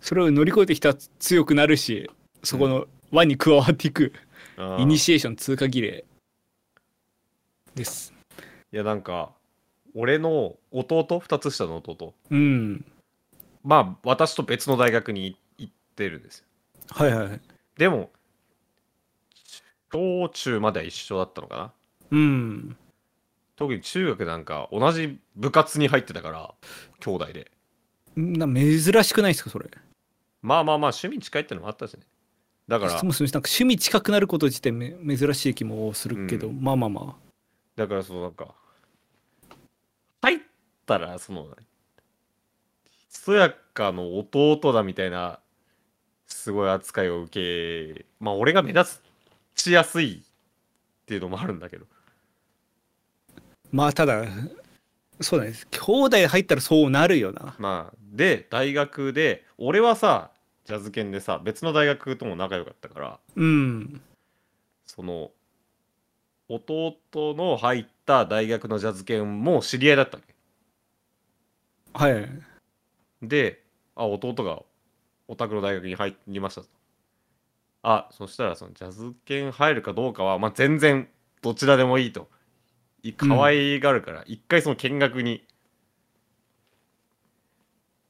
[0.00, 2.10] それを乗り越えてきたら強くなるし
[2.42, 4.12] そこの輪に加わっていく
[4.56, 4.80] うん。
[4.80, 6.04] イニシエーション通過儀礼
[7.74, 8.14] です。
[8.72, 9.32] いやなんか
[9.94, 12.14] 俺の弟？2つ下の弟。
[12.30, 12.84] うん。
[13.64, 16.44] まあ私と別の大学に行ってるんですよ。
[16.90, 17.40] はいはいはい。
[17.76, 18.10] でも
[19.92, 21.72] 小中までは一緒だったのかな？
[22.10, 22.76] うん。
[23.56, 26.54] 特に中学なんか同じ部活に入ってたから
[27.00, 27.50] 兄弟で。
[28.16, 29.70] な珍しくないですかそれ？
[30.42, 32.00] まあまあまあ趣味近いってのもあったしね。
[32.68, 37.16] だからそもそもなんか趣味近くなること自体め珍しい気もするけど、うまあまあま
[37.76, 38.54] だからそのなんか
[40.22, 40.38] 入っ
[40.86, 41.48] たらその
[42.84, 45.40] ひそやかの弟だみたいな
[46.26, 49.00] すごい扱いを受けまあ俺が目立
[49.54, 51.86] ちやすいっていうのもあるんだけど。
[53.36, 54.24] あまあただ
[55.20, 55.54] そうだね。
[55.70, 57.54] 兄弟入ったらそうなるよな。
[57.58, 60.30] まあで大学で俺はさ
[60.64, 63.20] ジャズ犬でさ別の大学とも仲良かったから。
[63.36, 64.00] うん。
[64.86, 65.30] その
[66.54, 70.34] 弟の入った大学のジャズ犬も知り合いだったわけ。
[71.94, 72.28] はい。
[73.22, 73.62] で
[73.94, 74.62] あ弟が
[75.28, 76.68] お宅の大学に入りましたと。
[77.82, 81.08] あそしたらそのジャズ犬入るかどうかは、まあ、全然
[81.40, 82.28] どちらでもいいと。
[83.02, 85.44] い可愛がるから、一回その見学に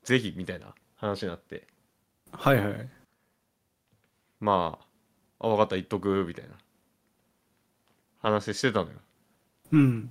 [0.04, 1.66] ぜひみたいな話になって。
[2.32, 2.88] はいはい。
[4.40, 4.78] ま
[5.40, 6.54] ああ分かった言っとくみたいな
[8.22, 8.96] 話してたのよ。
[9.72, 10.10] うん。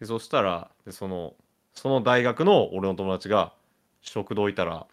[0.00, 1.34] でそしたらでその
[1.72, 3.52] その大学の俺の友達が
[4.02, 4.86] 食堂いたら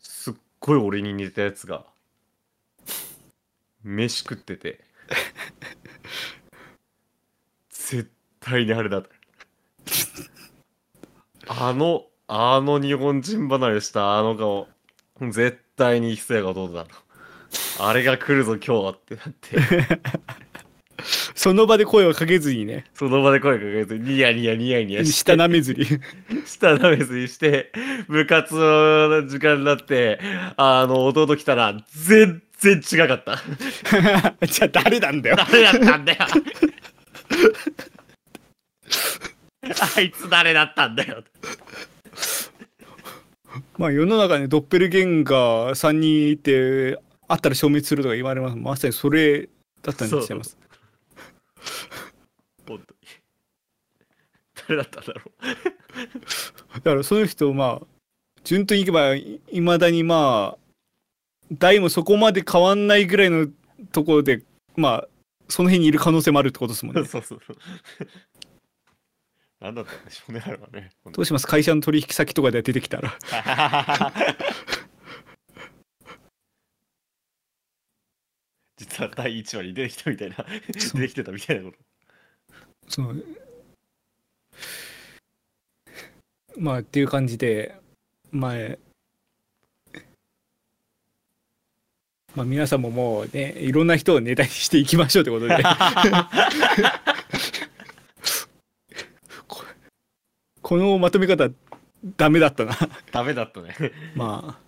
[0.00, 1.84] すっごい俺に似たやつが
[3.84, 4.80] 飯食ってて
[7.70, 9.10] 絶対にあれだと。
[11.46, 14.68] あのあの日本人離れしたあの顔
[15.30, 16.90] 絶対に一世が弟だと
[17.78, 19.56] あれが来るぞ今日はってなって。
[21.34, 22.84] その場で声をかけずにね。
[22.92, 25.12] その場で声かけてニヤニヤニヤニヤして。
[25.12, 25.86] 下なめずに。
[26.44, 27.72] 下なめずにして
[28.08, 30.18] 部活の時間になって
[30.56, 33.40] あの弟来たら全然違かった。
[34.46, 35.36] じゃあ誰なんだよ。
[35.36, 36.26] 誰だったんだよ。
[39.96, 41.22] あいつ誰だったんだよ。
[43.76, 48.56] まあ世の中にドッペルゲンガー3人いてあったら消滅するとか言われます。
[48.56, 49.48] まさにそれ
[49.82, 50.56] だったんでございます。
[52.66, 52.84] 本当に
[54.68, 55.20] 誰だったんだろ
[56.74, 57.86] だからその人まあ
[58.44, 60.58] 順当にいけばいいまだにまあ
[61.52, 63.48] 代もそこまで変わんないぐらいの
[63.92, 64.42] ところで
[64.76, 65.08] まあ
[65.48, 67.22] その辺にいる可能性もあるってことですもんうねそう。
[67.22, 67.56] そうそう
[69.60, 70.90] 何だったんでしょうねあれはね。
[71.02, 71.46] 本どうします？
[71.46, 73.16] 会社の取引先とかで出てきたら
[78.78, 80.36] 実は第1話に出てきたみたいな
[80.68, 81.78] 出てきてたみたいなこと。
[82.88, 83.24] そう。
[86.56, 87.74] まあっていう感じで
[88.30, 88.78] 前、
[92.34, 95.58] まあ、皆さんももうねいろんな人をネタにしていきましょうってことで。
[100.62, 101.48] このまとめ方
[102.16, 102.76] ダメだったな。
[103.10, 103.74] ダメだったね。
[104.14, 104.67] まあ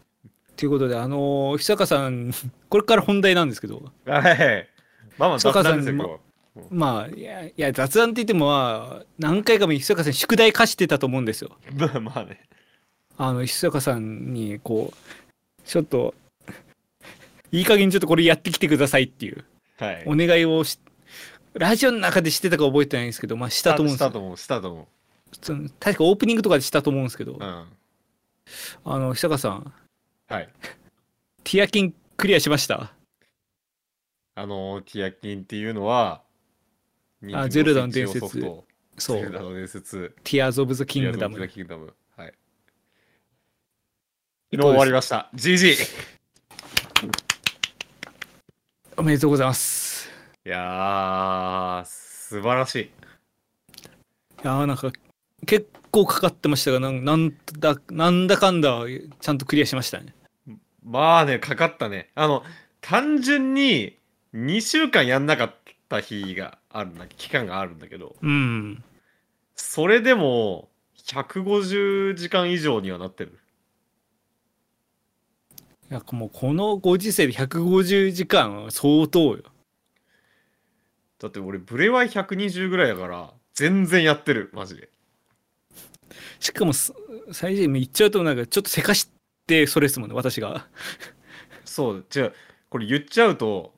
[0.61, 2.35] ということであの久坂さん
[2.69, 4.69] これから本題なんですけどはい。
[5.17, 6.21] まあまあ、雑談ですよ、
[6.71, 12.43] まあいやいや雑談って言ってもまあ何回かも久坂さん宿題課してたと思うんですよ まあまあね。
[13.17, 16.15] あの久坂さんにこうちょっと
[17.53, 19.45] いい加減ちょっとこれやってきてくださいっていう
[19.79, 20.03] はい。
[20.05, 20.79] お願いをし
[21.55, 24.89] ラジオの中でしてたか覚えてないんですけどまあしたと思うんですよしたと思う、したと思
[25.41, 27.37] その確かオープニングとかでしたと思うんですけど、う。
[27.41, 27.65] うん。
[28.85, 29.73] あの久坂さん
[30.31, 30.49] はい。
[31.43, 32.93] ティアキンクリアしました？
[34.37, 36.23] あの、ティアキンっていうのは、
[37.33, 38.41] あゼルダの伝説
[38.97, 40.15] そうゼルダの伝説。
[40.23, 41.95] ティアーズ・オブ・ザ・キングダティアーズオブザキングダム。
[42.17, 42.35] はい。
[44.53, 45.29] 昨日終わりました。
[45.35, 45.77] GG!
[48.97, 50.09] おめでとうございます
[50.47, 52.81] いやー、素晴らしい。
[52.83, 52.91] い
[54.45, 54.93] やーなんか
[55.47, 58.85] 結構かかってましたがなんなんだなんだかんだ
[59.21, 60.15] ちゃんとクリアしましたね
[60.85, 62.11] まあね、かかったね。
[62.15, 62.43] あの、
[62.81, 63.97] 単純に
[64.35, 65.55] 2週間やんなかっ
[65.89, 68.83] た日があるんだ、期間があるんだけど、うん
[69.57, 70.71] それでも
[71.05, 73.39] 150時間以上にはなってる。
[75.91, 79.43] いやもうこのご時世で150時間は相当よ
[81.19, 84.89] だって俺、ブレワイ120ぐらいだから、全然やってる、マジで。
[86.39, 86.95] しかもす
[87.33, 89.11] 最初に言っちゃうとなんかちょっとせかし
[89.51, 90.69] てそれですもんね私が。
[91.65, 92.35] そう、違う、
[92.69, 93.75] これ言っちゃうと、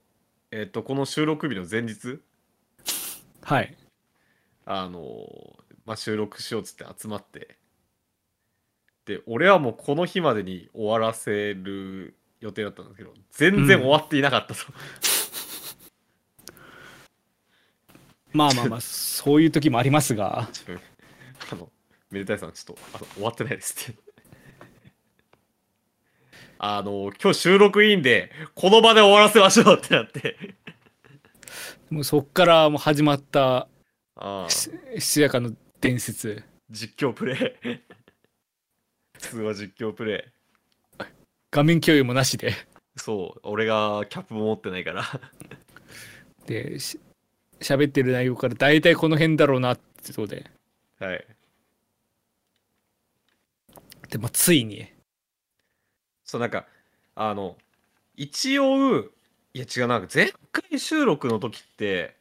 [0.50, 2.20] えっと、この収録日の前日、
[3.42, 3.76] はい。
[4.66, 5.26] あの
[5.84, 7.56] まあ、収録しようっつって集まって、
[9.06, 14.60] で、俺はもうこの日までに終わらせる予定だったんですけど、全然終わっていなかったと。
[18.32, 20.48] まあまあまあそういう時もありますが。
[21.50, 21.70] あの、
[22.10, 24.11] めでたいさん、ちょっと、あの終わってないですって。
[26.64, 30.36] あの、今日収録いいんで、この場で終わらせましょうってなって。
[31.90, 33.66] もうそっからもう始まった
[34.14, 34.70] ああ、し
[35.00, 39.18] しやかの伝説実況プレイ。
[39.18, 40.32] 通話実況プレ
[41.00, 41.04] イ。
[41.50, 42.54] 画面共有もなしで
[42.94, 45.04] そう、俺がキャップも持ってないから。
[46.46, 47.00] でし
[47.58, 50.48] 喋ってる内容から大体この辺だろうなってとこで
[51.00, 51.26] はい。
[54.10, 54.91] で、まあ、ついに
[56.32, 56.64] そう、なんか、
[57.14, 57.58] あの、
[58.16, 59.00] 一応、
[59.52, 62.16] いや違う、なんか前回収録の時って、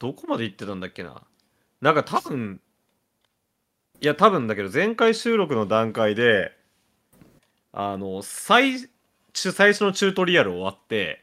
[0.00, 1.22] どこまで行ってたんだっけな？
[1.80, 2.60] なんか多分、
[4.00, 6.50] いや多分だけど、前回収録の段階で、
[7.72, 8.90] あの、最、
[9.32, 11.22] 中最初のチュートリアル終わって、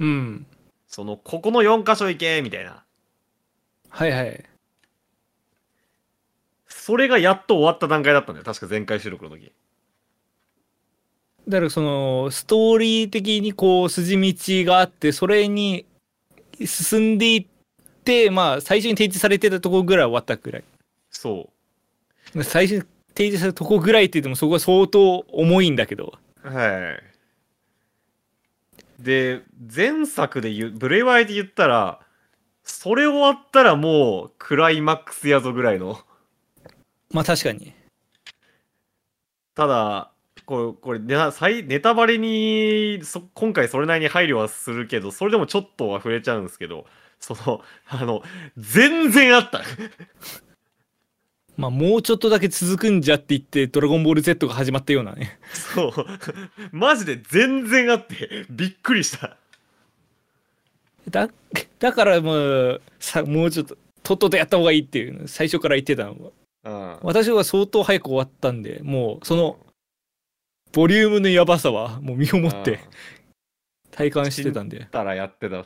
[0.00, 0.46] うん
[0.88, 2.82] その、ここの4箇所行けみたいな。
[3.88, 4.44] はいはい
[6.66, 8.44] それがやっと終わった段階だったんだよ。
[8.44, 9.52] 確か前回収録の時。
[11.48, 15.84] だからそのストーリー的にこう筋道があってそれに
[16.64, 17.46] 進んでいっ
[18.04, 20.64] てまあ最初に提示されてたとこぐらい終わったぐらい
[21.10, 21.50] そ
[22.34, 22.44] う。
[22.44, 27.02] 最初に提示されたとこぐらいって言ってもそこは相当重いんだけどはい。
[29.02, 29.42] で、
[29.74, 32.00] 前作で言う、ブレワイで言ったら、
[32.62, 35.98] それ終わったらもうクライマックスやぞぐらいの。
[37.10, 37.74] まあ確かに
[39.54, 40.10] ただ、
[40.46, 46.86] これ、これネタ再ネタバレにそ、今回それなりに配慮はするけど、それでもちょっとは触れちゃうんですけど、
[47.20, 48.22] その、あの、
[48.56, 49.62] 全然あった。
[51.56, 55.92] まあもうちょっとだけ続くんじゃって言って「ドラゴンボール Z」が始まったようなねそう。
[56.72, 59.36] マジで全然あって、びっくりした。
[61.08, 61.28] だ
[61.78, 66.32] だからもうさもうちょっととっととやった方がいいっていうの最初から言ってたの
[66.64, 66.98] うん。
[67.02, 69.56] 私は相当早く終わったんでもうその
[70.74, 72.80] ボリュームのやばさはもう身をもって
[73.92, 75.64] 体感してたんでたらやってた。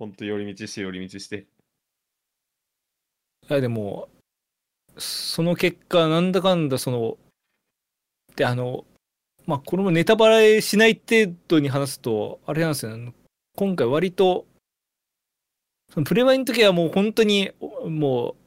[0.00, 1.46] ほんと寄り道して寄り道して。
[3.48, 4.08] いやでも
[4.98, 7.18] その結果なんだかんだその
[8.34, 8.84] であの
[9.46, 13.12] まあこれもネタバレしない程度に話すとあれなんですよね
[13.56, 14.44] 今回割と
[15.92, 17.50] そのプレワイの時はもう本当に
[17.86, 18.39] もう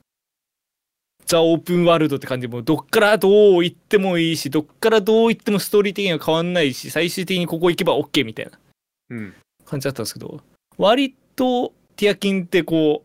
[1.25, 8.51] ザ・オープンワールドって感じでもうどっからどう行ってもいいしどっからどう行ってもストーリー的には変わんないし最終的にここ行けば OK みたいな
[9.09, 9.33] うん。
[9.65, 10.41] 感じだったんですけど
[10.77, 13.03] 割とティアキンってこ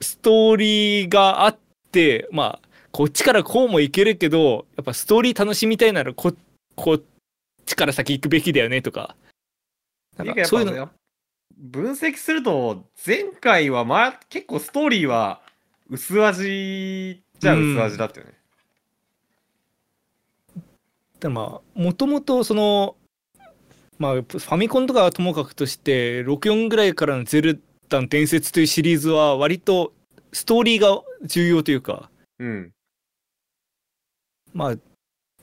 [0.00, 1.58] うストーリーがあっ
[1.90, 6.32] てまあこっちからこうもいけるけどやっぱストーリー楽しみたいならこ
[6.76, 7.02] こっ
[7.64, 9.16] ちから先行くべきだよねとか
[10.16, 10.90] なんかそういうの
[11.56, 15.40] 分析すると前回はまあ結構ストーリーは
[15.90, 18.32] 薄味じゃ薄味だったよね。
[21.20, 22.96] でまあもともとその
[23.98, 29.92] まあファミコンとかはともかくとして64ぐらいからの「ゼルダの伝説」というシリーズは割と
[30.32, 32.72] ストーリーが重要というかうん。
[34.52, 34.74] まあ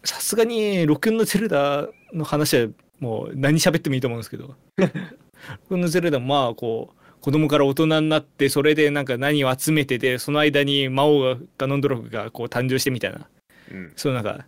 [0.04, 2.68] さすがに64のゼルダの話は
[3.00, 4.56] もう何喋ってもいいと思うんですけど
[5.70, 13.28] 64のゼルダもまあこう子供から大人になってそれでなんか何を集めてでその間に魔王がガノンドロフがこう誕生してみたいな。
[13.72, 13.94] うん。
[13.96, 14.46] そうなんか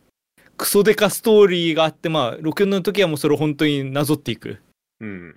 [0.57, 4.59] クソデカストーリーがあってまあ64の時はもうそれを本当になぞっていく。
[4.99, 5.35] うん。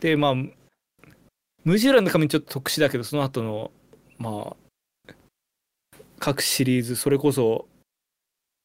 [0.00, 3.70] でまあムジュラの神ちょっと特殊だけどその後の
[4.18, 4.54] ま
[5.08, 5.14] あ
[6.18, 7.66] 各シリーズそれこそ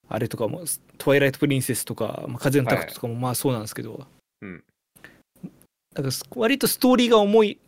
[0.10, 0.64] あれとかも
[0.98, 4.06] 「トワイライト・プリンセス」とか「まあ、風のタクト」とかもまあそうなんですけど、
[4.42, 4.64] うん。
[5.96, 7.60] なんかす割とストーリーが重い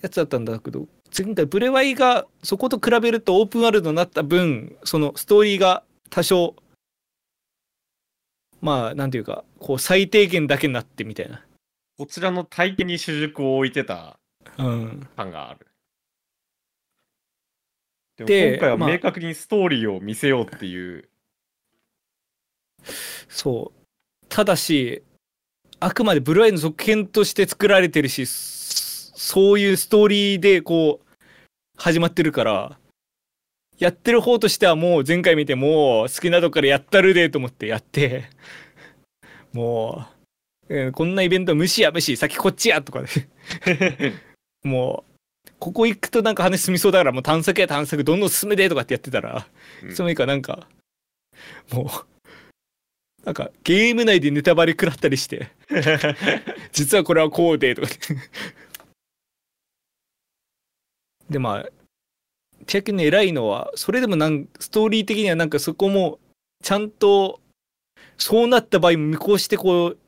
[0.00, 0.86] やつだったんだけど
[1.16, 6.54] 前回ブレワイがそこと比べるとオープンワールドになった分そのストーリーが多少
[8.60, 11.44] まあなんていうかこう最低限だけになってみたいな。
[11.96, 14.18] こちらの体験に主軸を置いてた
[14.56, 15.66] うん感がある。
[18.16, 21.08] でもで今回はまあ明確にストーリーを見せようっていう。
[23.28, 24.26] そう。
[24.28, 25.02] ただし、
[25.80, 28.26] あくまでブルーアイの続編として作られてるし、
[29.18, 31.16] そそういうストーリーでこう、
[31.76, 32.78] 始まってるから、
[33.76, 38.30] やってる方としてはもう前回見てもう好きなとこからやったるでと思ってやって、
[39.52, 40.06] も
[40.70, 43.08] う、えーこんなイベント無視や無視、先こっちやとかで、
[44.62, 45.04] も
[45.46, 49.48] う、ここ行くとなんか話進みそうだからもう探索や探索どんどん進めてとかってやってたら、
[49.82, 49.96] うん。
[49.96, 50.68] その以下なんか
[51.72, 52.18] もう
[53.24, 55.50] なんかゲーム内でネタバレ食らったりして
[56.72, 57.88] 実はこれはこうでとか
[61.30, 61.66] でまあ
[62.66, 66.18] 千秋の偉いのはそれでもなんストーリー的にはなんかそこも
[66.62, 67.40] ちゃんと
[68.16, 69.98] そうなった場合も見越してこう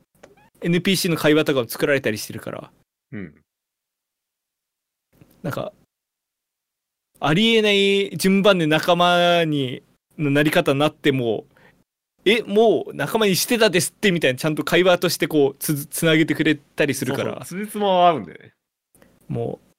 [0.60, 2.70] NPC の会話とかを作られたりしてるから
[3.12, 3.34] うん。
[5.42, 5.72] なんか
[7.20, 9.82] ありえない順番で仲間に
[10.18, 11.44] のなり方になっても
[12.24, 17.62] えもう仲間にしてたですってみたいなちゃんと会話としてこうつつなげてくれたりするからそうそう。
[17.62, 18.52] つじつまは合うんだよね。
[19.28, 19.69] もう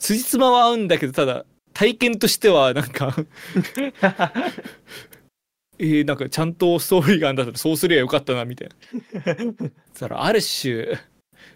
[0.00, 3.14] 辻褄は合うんだけどただ体験としてはなんか
[5.78, 8.74] えー、なんかちゃんとストーリーがあるんだったらそうすりゃよかったなみたいな。
[9.54, 9.64] だ
[9.98, 10.98] からある種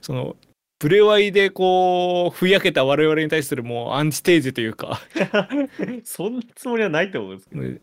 [0.01, 0.37] その
[0.79, 5.01] ブレワイでこうふやけた我々に対するもうアンチテーゼというか
[6.05, 7.63] そんなつもりはないと思うんですけど。
[7.63, 7.81] もう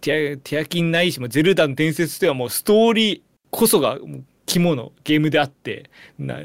[0.00, 6.40] ティアティアキンないしもうゼルダの伝説ではもうストーリーこそがもう肝のゲームであってな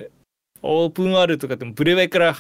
[0.62, 2.36] オープンワールドとかでもブレワイから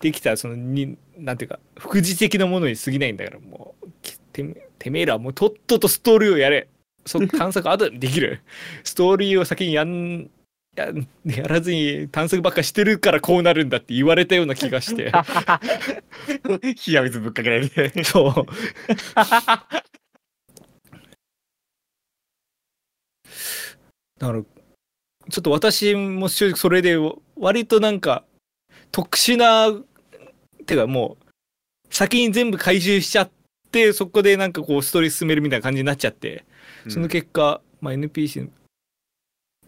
[0.00, 6.68] できたそのになんていうか副次的なものに過ぎないんだからもうきてめてめえらはもうとっととストーリーをやれ。
[7.06, 8.40] そ 探索後でできる。
[8.82, 10.30] ストーリーを先にやん
[10.76, 10.92] や
[11.24, 15.12] やらずに探索ばっかしてるからこうなるんだって言われたような気がして。
[15.12, 15.12] 冷
[16.92, 18.04] や水ぶっかけられて。
[18.04, 18.46] そう。
[24.18, 24.42] だから
[25.30, 26.96] ちょっと私も正直それで
[27.36, 28.24] 割となんか
[28.92, 29.68] 特殊な
[30.70, 31.26] てかもう
[31.94, 33.30] 先に全部回収しちゃっ
[33.70, 36.44] てそこでなんかこうストーリー進めるみたいな感じになっちゃって、
[36.88, 38.48] その結果、まあ、NPC、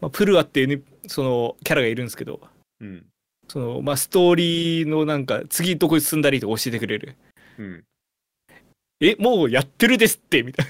[0.00, 2.40] まあ、プルアっていう、N、そのキャラがいるんですけど
[2.80, 3.06] うん。
[3.48, 7.16] その、まあ、ストーリーのなんか次どこに進んだりとか教えてくれる
[7.58, 7.84] うん。
[9.00, 10.66] えもうやってるですってみたい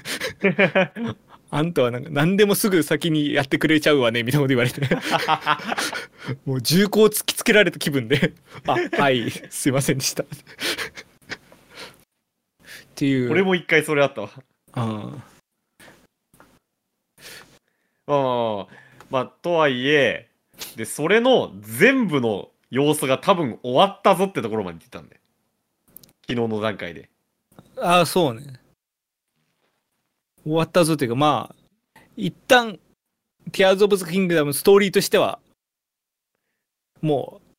[1.03, 1.15] な
[1.55, 4.81] あんたはなんか何でもすぐ先にやってくれちゃうわねみたいなこと言われて。
[6.49, 8.33] もう銃口突きつけられた気分で。
[8.65, 9.29] あはい。
[9.51, 10.23] すいませんでした。
[10.23, 10.27] っ
[12.95, 13.31] ていう。
[13.31, 14.31] 俺も一回それあったわ。
[14.71, 14.97] あまあ。
[18.07, 18.67] まあまあ、
[19.11, 20.31] まあ、とはいえ、
[20.75, 25.19] で、それの全部の様子が多分終わったぞってところまで言ってたんで。
[26.27, 27.11] 昨日の段階で。
[27.77, 28.59] ああそうね
[30.43, 32.79] 終わったぞというかまあ一旦
[33.51, 35.39] ティアーズ・オブ・ザ・キングダムストーリーとしては
[37.01, 37.55] もう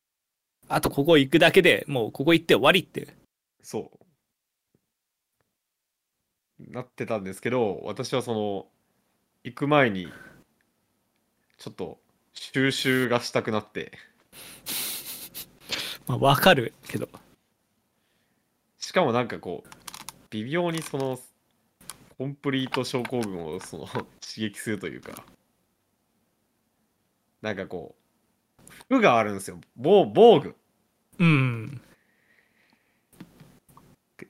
[0.69, 3.15] あとここ行くだけでもうここ行って終わりって
[3.63, 4.05] そう。
[6.59, 8.67] なってたんですけど、私はその、
[9.43, 10.09] 行く前に、
[11.59, 11.99] ちょっと
[12.33, 13.93] 収集がしたくなって、
[16.07, 17.09] まあわかるけど。
[18.79, 19.71] しかもなんかこう、
[20.31, 21.19] 微妙にその、
[22.19, 24.07] コンプリート症候群をその 刺
[24.37, 25.25] 激するというか、
[27.43, 29.61] なんかこう服があるんですよ。
[29.77, 30.57] 防防具。
[31.19, 31.81] うん。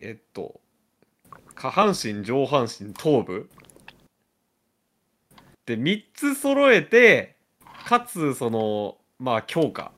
[0.01, 0.61] えっと
[1.55, 3.51] 下半身上半身頭部。
[5.67, 7.37] で3つ揃えて
[7.87, 9.93] かつそのまあ強化。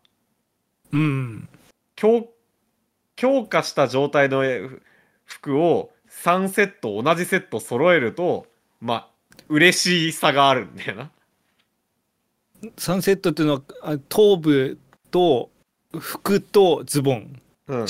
[0.93, 1.49] うん。
[1.95, 2.29] 強
[3.17, 4.69] 強化した状態のえ
[5.25, 5.93] 服を
[6.23, 8.47] 3セット同じセット揃えると
[8.81, 9.09] まあ
[9.49, 11.11] 嬉しさがあるんだよな。
[12.79, 14.79] サンセットっていうのはあ頭部
[15.11, 15.51] と
[15.99, 17.41] 服とズボン。
[17.69, 17.87] うん。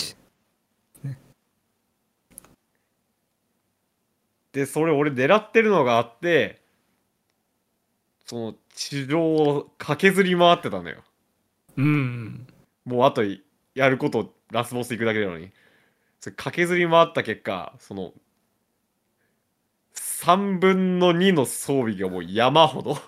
[1.05, 1.18] ね。
[4.53, 6.61] でそれ俺狙ってるのがあって
[8.27, 10.99] その地上を駆けずり回ってたのよ。
[11.77, 12.47] うん。
[12.85, 13.22] もうあと
[13.74, 15.51] やることラスボス行くだけなのに
[16.21, 18.12] 駆けずり回った結果その
[20.27, 22.99] 3分の2の装備がもう山ほど。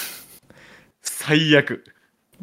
[1.00, 1.84] 最悪。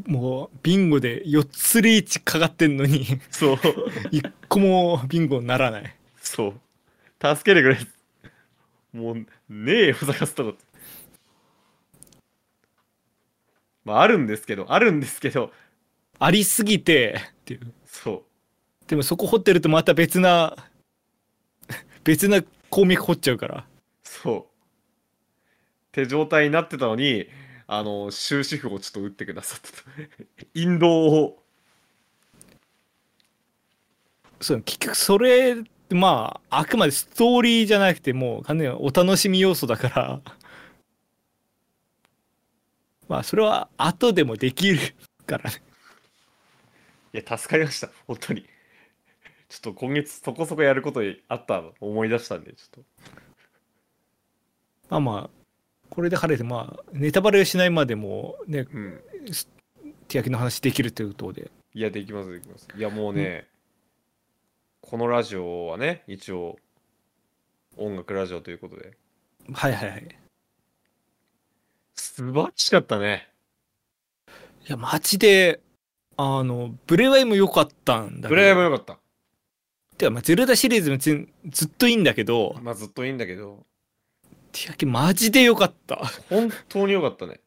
[0.08, 3.56] もうビンゴで4つリーチかかってんのにそう。
[3.56, 5.96] 1個もビンゴにならない。
[6.20, 6.60] そう。
[7.22, 7.78] 助けてくれ。
[8.94, 9.16] もう
[9.50, 10.58] ねえよ探すとこ。
[13.84, 15.52] まああるんですけどあるんですけど。
[16.18, 17.74] ありすぎてっていう。
[17.86, 18.35] そう
[18.88, 20.56] でもそこ掘ってるとまた別な
[22.04, 23.66] 別な鉱脈掘っちゃうから。
[24.04, 24.40] そう。
[24.42, 24.46] っ
[25.92, 27.28] て状態になってたのに
[27.68, 29.72] あの終止符をちょっと打ってくださった。
[29.72, 29.78] と
[30.54, 31.42] 引導を。
[34.42, 35.56] そう結局それ
[35.90, 40.22] まああくまでストーリーじゃなくてもう完全にお楽しみ要素だから。
[43.08, 44.80] まあそれは後でもできる
[45.26, 45.62] からね。
[47.14, 47.90] いや助かりました。
[48.06, 48.46] 本当に
[49.56, 51.00] ちょっと今月そこそこやること
[51.30, 53.06] あったの思い出したんでちょっと。
[54.90, 55.30] まあまあ
[55.90, 59.02] これで晴れてまあネタバレしないまでもねうん。
[60.10, 61.52] 手焼きの話できるということで。
[61.74, 62.68] いやできますできます。
[62.76, 63.48] いやもうね、
[64.82, 66.58] このラジオはね一応
[67.78, 68.92] 音楽ラジオということで。
[69.54, 70.20] はいはいはい。
[71.96, 73.30] 素晴らしかったね。
[74.68, 75.62] いやマジで
[76.18, 78.30] あのブレワイも良かったんだけど。
[78.30, 79.00] ブレイも良かった
[79.98, 83.66] てかまあゼルダシリーズもずずっといいんだけどまあずっといいんだけど。
[84.52, 85.98] 手焼きマジで良かった。
[86.30, 87.42] 本当に良かったね。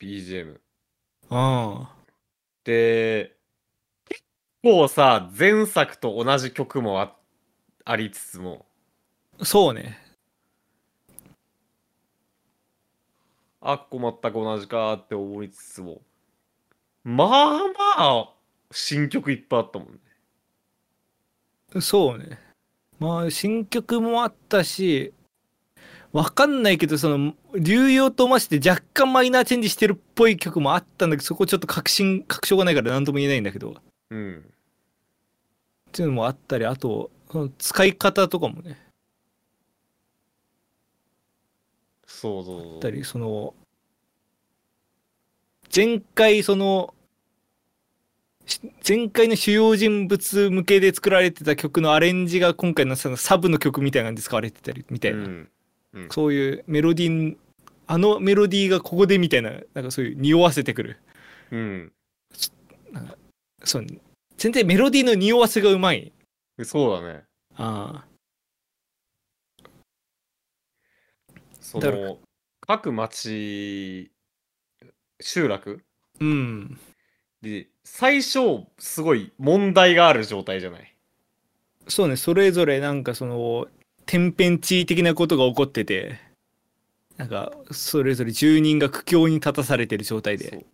[0.00, 0.58] BGM
[1.30, 1.88] うん。
[2.64, 3.36] で
[4.08, 4.22] 結
[4.62, 7.14] 構さ前作と同じ曲もあ
[7.84, 8.64] ありつつも。
[9.42, 9.98] そうね。
[13.60, 16.00] あっこ全く同じかって思いつつも。
[17.04, 17.64] まあま
[17.98, 18.34] あ
[18.70, 19.98] 新曲いっぱいあったもんね
[21.80, 22.38] そうね。
[22.98, 25.12] まあ新曲もあったし
[26.12, 33.70] わかんないけどその流用とまして若干マイナーチェンジしてるっぽい曲もあったんだけどそこちょっと確信確証がないから何とも言えないんだけど。
[33.70, 33.74] っ
[34.10, 34.44] うん。
[35.90, 38.78] ていうのもあったりあとその使い方とかもね。
[42.06, 42.74] そうそうそう。
[42.74, 43.54] あったりその
[45.74, 47.01] 前回そのし
[48.86, 55.48] 前回の主要人物向けで作られてた曲のアレンジが今回のそのサブの曲みたいな感じで使われてたりみたいな、うん。
[56.10, 57.36] そういうメロディー
[57.86, 60.98] あのメロディーがここでみたいななんかそういう匂わせてくる。
[61.50, 61.92] うん。
[63.64, 63.86] そう
[64.36, 66.12] 全然メロディーの匂わせがうまい。
[66.64, 67.24] そうだね。
[67.56, 68.04] あ
[71.60, 72.02] そだから。
[72.02, 72.18] の
[72.60, 74.10] 各町
[75.20, 75.80] 集落？
[75.80, 75.84] あ
[76.20, 76.78] うん
[77.42, 80.94] で最初すごい問題がある状態じゃない？
[81.88, 83.66] そうねそれぞれなんかその
[84.06, 86.18] 天変地異的なことが起こってて
[87.16, 90.64] なんかそれぞれ住人が苦境に立たされてる状態で。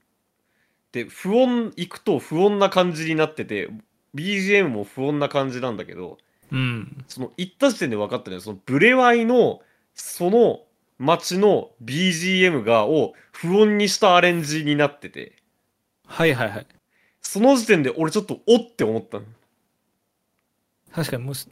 [0.92, 3.68] で不穏行くと不穏な感じになってて
[4.14, 6.18] BGM も不穏な感じなんだけど
[6.50, 7.04] うん。
[7.08, 9.60] その行った時点で分かったねそのブレワイの
[9.94, 10.60] その
[10.98, 15.32] 街の BGM がを不穏にしたアレンジになってて
[16.08, 16.66] はいはいはい。
[17.22, 19.24] その時点で俺ちょっとおって思ったの。
[20.92, 21.48] 確かにもうす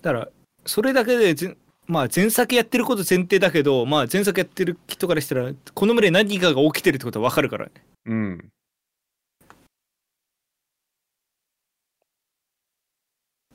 [0.00, 0.28] だから
[0.64, 7.72] それだけでぜまあ前作やってること前提だけどまあ前作やってる人からしたらこの村に何かが起きてるってことは分かるからね。
[8.06, 8.52] うん。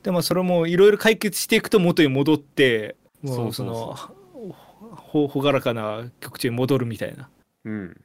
[0.02, 4.54] でもそれもいろいろ解決していくと元に戻ってもそううそのそう。
[4.96, 7.28] ほほがらかな曲中に戻るみたいな。
[7.64, 8.00] うん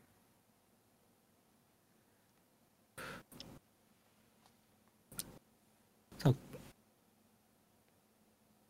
[6.19, 6.33] さ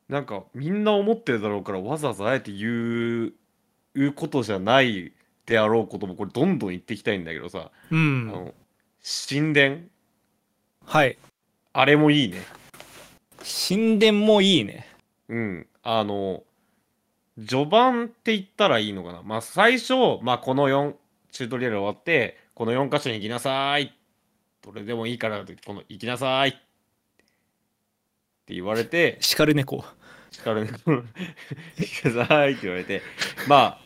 [0.09, 3.33] なんかみんな思ってるだろうからわざわざあえて言う
[3.95, 5.13] 言うことじゃない
[5.45, 8.27] であろうこともこれどんどん言っていきたいんだけどさ、あうん。
[8.27, 8.53] の
[9.27, 9.77] 神殿？
[10.85, 11.17] はい。
[11.73, 12.41] あれもいいね。
[13.67, 14.87] 神殿もいいね。
[15.29, 15.67] うん。
[15.83, 16.43] あの
[17.47, 19.21] 序盤って言ったらいいのかな。
[19.23, 20.93] まあ最初、まあ、この4
[21.31, 23.93] チュートリアル終わってこの4箇所に行きなさい。
[24.61, 26.57] どれでもいいからこの行きなさい
[28.43, 29.85] って言われて叱る猫。
[30.31, 30.71] 叱るね
[31.77, 33.01] 行きなさいって言われて
[33.47, 33.79] まあ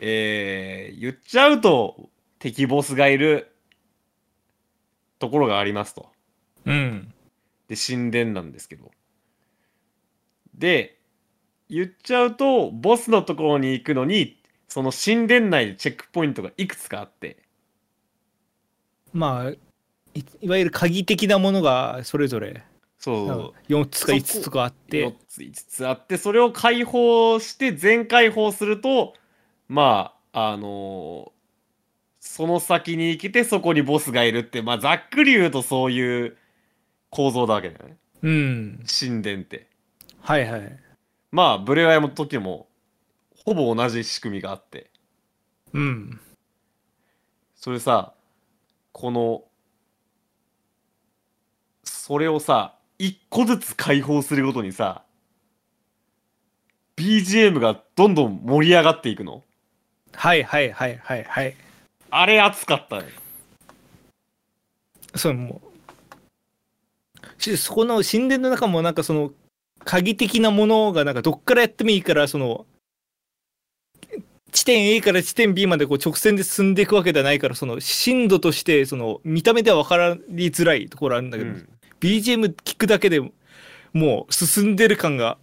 [0.00, 3.54] えー言っちゃうと敵ボスがいる
[5.18, 6.08] ところがありますと。
[6.66, 7.14] うん。
[7.68, 8.90] で神殿なんですけど
[10.54, 10.98] で
[11.70, 17.38] 言っちゃうとボスのところに行くのにその神殿内でチェックポイントがいくつかあって
[19.12, 19.58] まあ、い
[20.42, 22.64] いわゆる鍵的なものがそれぞれ
[23.04, 29.12] そう4つか5つとかあっ4て、つ5つあってそれを解放して全解放すると
[29.68, 31.34] まああのー
[32.26, 36.38] その先に行けてそこにボスがいるってまあざっくり言うとそういう
[37.10, 38.84] 構造だわけだよねうん。
[38.88, 39.68] 神殿って。
[40.20, 40.80] はいはい。
[41.30, 42.66] まあブレワイの時も
[43.44, 44.90] ほぼ同じ仕組みがあって
[45.74, 46.18] うん。
[47.54, 48.14] それさ
[48.92, 49.44] この
[51.84, 55.02] それをさ一個ずつ解放するごとにさ
[56.96, 59.42] BGM がどんどん盛り上がっていくの？
[60.12, 61.56] はいはいはいはいはい。
[62.10, 63.08] あれ熱かったね。
[65.16, 69.32] そうもうしそこの神殿の中もなんかその
[69.84, 72.64] 鍵的なものがなんかどっからやってもいいからその
[74.52, 81.68] 地点 A から地点 B までこう直線で進んでいくわけではないからその深度としてその見た目では分かりづらいところあるんだけど、うん
[82.04, 83.18] BGM 聞くだけで
[83.94, 85.38] もう進んでる感が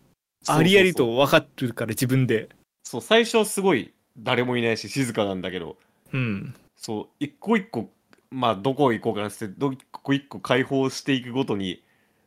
[0.45, 2.49] ありありと分かってるから自分で。
[2.83, 5.77] そう最初すごい誰もいないし静かなんだけど。
[6.13, 6.53] うん。
[6.77, 7.89] そう一個一個
[8.29, 11.81] まあどこ行こうかなってど一個一個解放していくごとに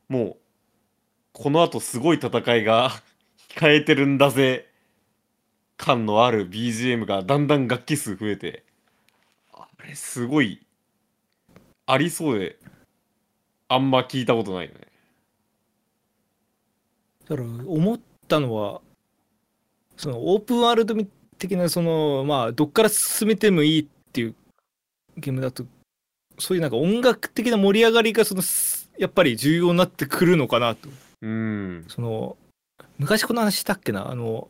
[0.08, 0.36] もう
[1.32, 2.90] このあとすごい戦いが
[3.54, 4.68] 控えてるんだぜ。
[5.76, 8.64] 感のある BGM がだんだん楽器数増えて。
[9.52, 10.66] あれすごい
[11.86, 12.58] ありそうで
[13.68, 14.80] あんま聞いたことないよね。
[17.28, 18.80] だから思ったのは
[19.96, 20.94] そのオープンワールド
[21.38, 24.34] 的なそのまあどっから進めてもいいっていう
[25.16, 25.64] ゲームだと
[26.38, 30.88] そういうなんか音楽的な盛り上がりがそのすやっぱり重要になってくるのかなと。
[31.22, 31.84] うん。
[31.88, 32.36] その
[32.98, 34.10] 昔この話したっけな？
[34.10, 34.48] あの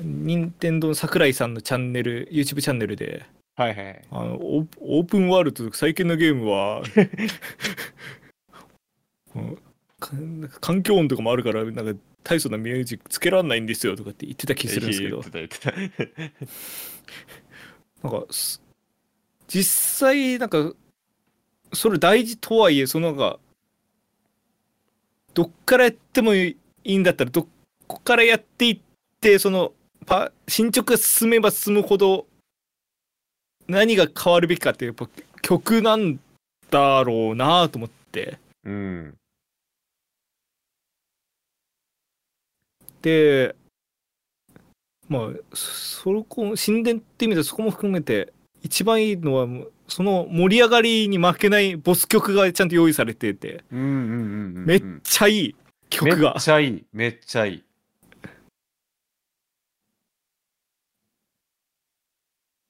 [0.00, 3.26] 任天堂の桜井さんのチャンネル YouTube チャンネルで
[3.58, 4.02] はいはい。
[4.12, 6.80] あのオープンワールド最近のゲームは
[10.60, 15.24] 環境音とかもあるからなんか大層なミュージックつけらんないんですよとかって言ってた気するんですけど。
[18.04, 18.62] なんかす
[19.48, 20.72] 実際なんか
[21.72, 23.40] それ大事とはいえそのなんか
[25.34, 27.48] どっからやってもいいんだったらど
[27.88, 28.80] こからやっていっ
[29.20, 29.72] てその
[30.06, 32.28] パ進捗が進めば進むほど
[33.68, 35.08] 何が変わるべきかってやっぱ
[35.42, 36.18] 曲なん
[36.70, 38.38] だろうなと思って。
[38.64, 39.14] うん。
[43.02, 43.54] で
[45.08, 49.46] まあそそこ神殿って意味でそこも含めて一番いいのは
[49.86, 53.64] その盛り上がりに負けないボス曲がちゃんと用意されてて。
[53.70, 55.56] めっちゃいい
[55.90, 56.34] 曲が。
[56.34, 57.64] めっちゃいいめっちゃいい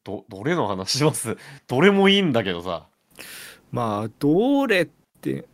[0.09, 1.37] どどれの話します？
[1.67, 2.87] どれもいいんだけどさ。
[3.71, 4.89] まあどれっ
[5.21, 5.45] て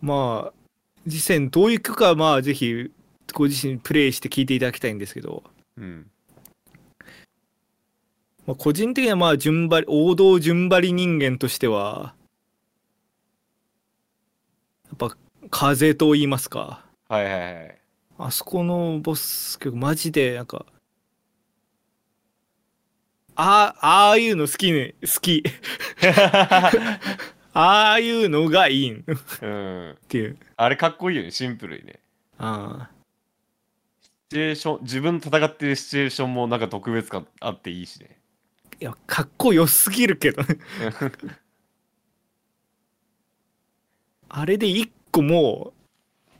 [0.00, 0.52] まあ
[1.06, 2.90] 実際にどういう曲かはまあぜひ
[3.34, 5.42] ご自身プレイして聴いていただきたいんですけど、
[5.76, 6.10] うん。
[8.46, 12.14] まあ、個人的にはまあ順張り王道順張り人間としては
[14.86, 15.14] やっぱ
[15.50, 16.86] 風と言いますか。
[17.06, 17.78] はいはいはい。
[18.16, 20.64] あそこのボス曲マジでなんか
[23.42, 24.94] あああいうの好きね。
[25.00, 25.42] 好き。
[27.54, 28.98] ああいうのがいいん。
[28.98, 29.02] っ
[29.42, 29.96] うん。
[30.08, 30.36] ていう。
[30.56, 31.30] あれかっこいいよね。
[31.30, 32.00] シンプルにね。
[32.36, 32.90] あ
[34.02, 38.18] シチュエーション自分戦ってるシチュエーションもなんか特別感あっていいしね。
[38.78, 40.58] ーいやかっこよすぎるけどね。
[44.28, 45.78] あれで一個もう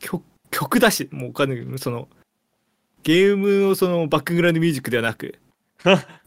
[0.01, 2.11] 曲曲だしもうお金その
[3.03, 5.38] ゲームのそのバックグラウンドミュージックではなく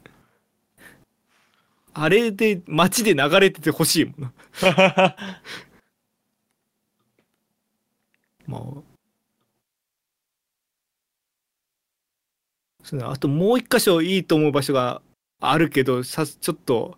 [1.94, 4.34] あれで街で流れててほしいもん
[8.48, 8.62] まあ。
[12.84, 15.02] そうねあともう一箇所いいと思う場所が
[15.40, 16.98] あるけどさちょっと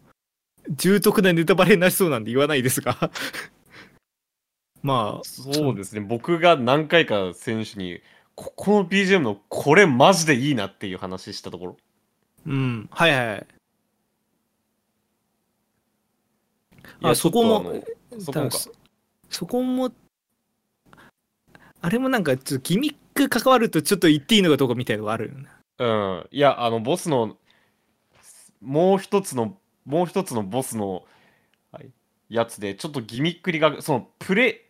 [0.69, 3.11] 重篤なネタバレになりそうなんで言わないですが。
[4.81, 5.23] まあ。
[5.23, 6.01] そうですね。
[6.01, 8.01] 僕が何回か選手に
[8.35, 11.77] ここの BGM のこれマジでいいなっていう話したところ。
[12.47, 12.89] うん。
[12.91, 13.47] はいはいはい
[16.73, 17.83] いやあそこも
[18.19, 18.71] そこそ
[19.29, 19.91] そこも
[21.81, 25.33] あれもなんかちょっとギミック関わるとちょっと言っていいのかどうかみたいなのがある
[25.77, 26.27] うん。
[26.31, 27.37] いやあのボスの
[28.61, 31.03] もう一つのもう一つのボスの
[31.71, 31.91] はい
[32.29, 34.65] やつでちょっとギミックにがそのプレ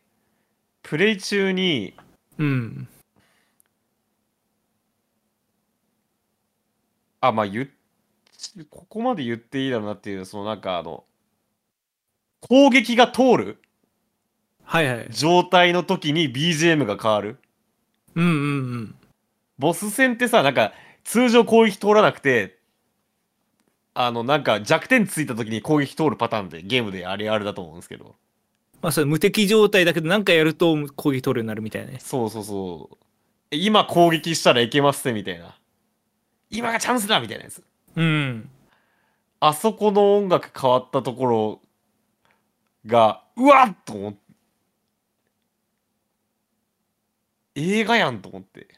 [0.82, 1.94] プレイ中に
[2.38, 2.88] うん。
[7.22, 7.68] あまあ言っ
[8.70, 11.04] ここまで言っていいだろうなっていうそのなんかあの
[12.42, 13.62] 攻撃が通る？
[14.64, 15.08] はいはい。
[15.10, 17.40] 状態の時に BGM が変わる？
[18.16, 18.38] うんうんう
[18.78, 18.96] ん。
[19.58, 20.74] ボス戦ってさなんか
[21.04, 22.58] 通常攻撃通らなくて
[23.94, 28.16] あのなんか弱点ついた時に攻撃通るパターンでゲームであれあれだと思うんですけど。
[28.82, 32.00] まあそれ無敵状態だけど何かやると攻撃取るようになるみたいなね。
[32.00, 32.98] そうそうそう
[33.52, 35.56] え今攻撃したらいけますねみたいな。
[36.50, 37.64] 今がチャンスだみたいなやつ。
[37.96, 38.50] うん。
[39.40, 41.62] あそこの音楽変わったところ
[42.86, 44.20] がうわっと思って。
[47.56, 48.68] 映画やんと思って。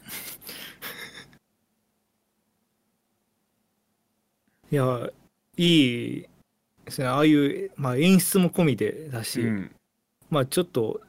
[4.71, 5.09] いや
[5.57, 6.25] いい
[6.85, 7.07] ですね。
[7.07, 9.75] ああいう、まあ、演出も込みでだし、うん。
[10.29, 11.01] まあちょっと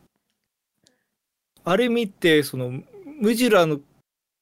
[1.65, 2.83] あれ見てその
[3.21, 3.79] ムジュラの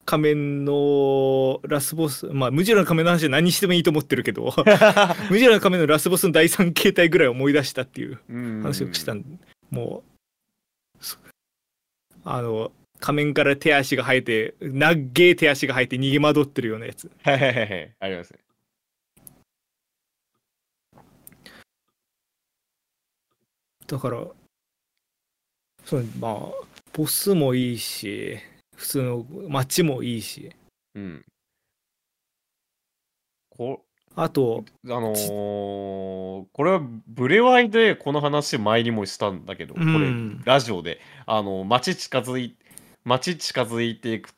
[0.06, 4.54] 仮面のラスボスまあムジュラの仮面の話は何してもいいと思ってるけど
[5.30, 8.62] ムジュラの仮面のラスボスの第三形態ぐらい思い出したっていううん。
[8.62, 9.28] 話をしたんで、
[9.70, 10.04] も
[10.98, 11.18] うそ
[12.24, 17.10] あの仮面から手足が生えてなっげえ手足が生えて逃げ惑ってるようなやつ。
[17.22, 17.94] はいはいはいはい。
[18.00, 18.38] ありますね。
[23.86, 24.24] だから
[25.84, 26.32] そうまあ
[26.92, 28.38] ボスもいいし
[28.76, 30.52] 普通の街もいいし。
[30.94, 31.24] うん。
[33.50, 33.82] こ
[34.14, 41.00] あとあのーこれはブレワイでこの話前にもしたんだけど、うこれんラジオで。
[41.26, 42.56] あの街近づい
[43.04, 44.34] 街近づいてく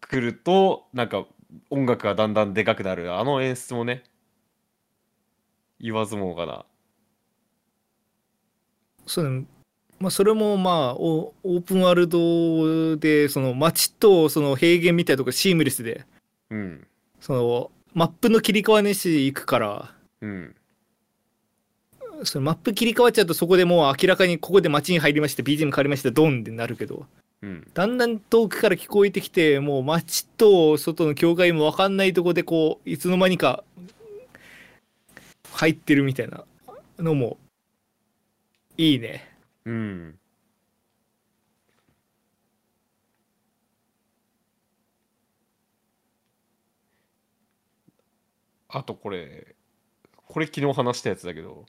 [0.00, 1.26] くるとなんか
[1.70, 3.14] 音楽がだんだんでかくなる。
[3.14, 4.04] あの演出もね。
[5.80, 6.64] 言わずもがな。
[9.06, 9.46] そうね
[10.00, 16.04] まあそれもまあオオープンワールドでその街とその平原みたいなとこシームレスで
[16.50, 16.86] うん。
[17.20, 20.54] そのマップの切り替わりしていくからうん。
[22.24, 27.06] そのマップ切り替わっちゃうとそこでもう明らかにここで街に入りました BGM 変わりましたドンってなるけど
[27.42, 27.66] うん。
[27.74, 33.64] だんだん遠くから聞こえてきてもう街と外の境界も分かんないとこでこういつの間にか
[35.52, 36.44] 入ってるみたいな
[37.00, 37.36] のも
[38.76, 39.27] いいね
[39.68, 40.18] うん。
[48.70, 49.54] あとこれ
[50.26, 51.66] これ昨日話したやつだけど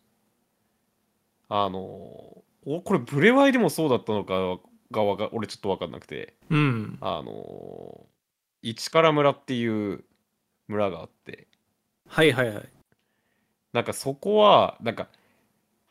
[1.49, 1.79] あの
[2.65, 4.59] おこれブレワイでもそうだったのか
[4.91, 6.35] がわか俺ちょっと分かんなくて。
[6.49, 6.97] うん。
[7.01, 8.07] あの
[8.61, 10.03] 市から村っていう
[10.67, 11.47] 村があって。
[12.07, 12.69] はいはいはい。
[13.73, 15.09] なんかそこはなんか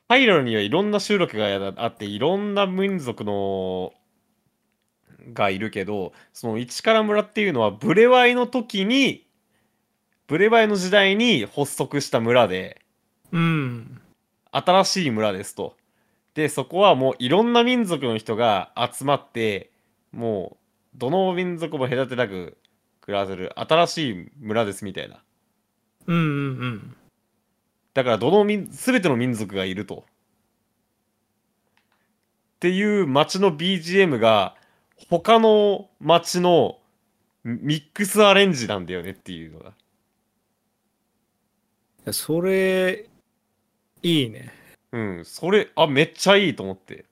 [0.08, 3.92] ハイロにはいろんな集落があっていろんな民族の
[5.34, 9.26] がいるけどその市から村っていうのはブレワイの時に
[10.26, 12.80] ブレワイの時代に発足した村で
[13.32, 14.00] うん
[14.50, 15.76] 新しい村ですと。
[16.34, 19.70] でそこはもういろんな民族の人が集まって
[20.12, 20.56] も
[20.94, 22.56] うどの民族も隔てなく
[23.02, 25.22] 暮らせる新しい村ですみたいな。
[26.06, 26.96] うんうんうん
[27.98, 30.04] だからどの民全ての民族がいると。
[32.54, 34.54] っていう街の BGM が
[35.10, 36.78] 他の街の
[37.42, 39.72] ミックスアレンジなんだよねっていうのが。
[42.12, 43.08] それ
[44.04, 44.52] いいね
[44.92, 47.04] うん、それあめっちゃいいと思って。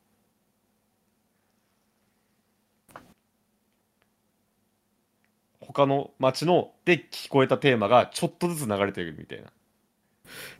[5.61, 9.51] 他の街ので聞こえたテーマがちょっとずつ流れてるみたいな。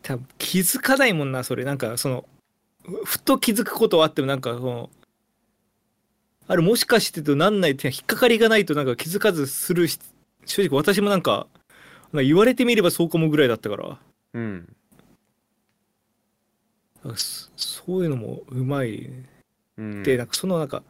[0.01, 1.63] 多分気づかないもんなそれ。
[1.63, 2.25] なんかその
[2.83, 4.89] ふふと気づくことはあってもなんかその
[6.47, 9.99] あれもしかしてとなんないって引っかかりがないとなんか気づかずするし
[10.45, 11.47] 正直私もなんか
[12.13, 13.99] 言われてみればそうかもぐらいだったから。
[14.33, 14.75] うん。
[17.15, 19.09] そそういうのもうまい。
[19.77, 20.81] うん、でなんかそのなんか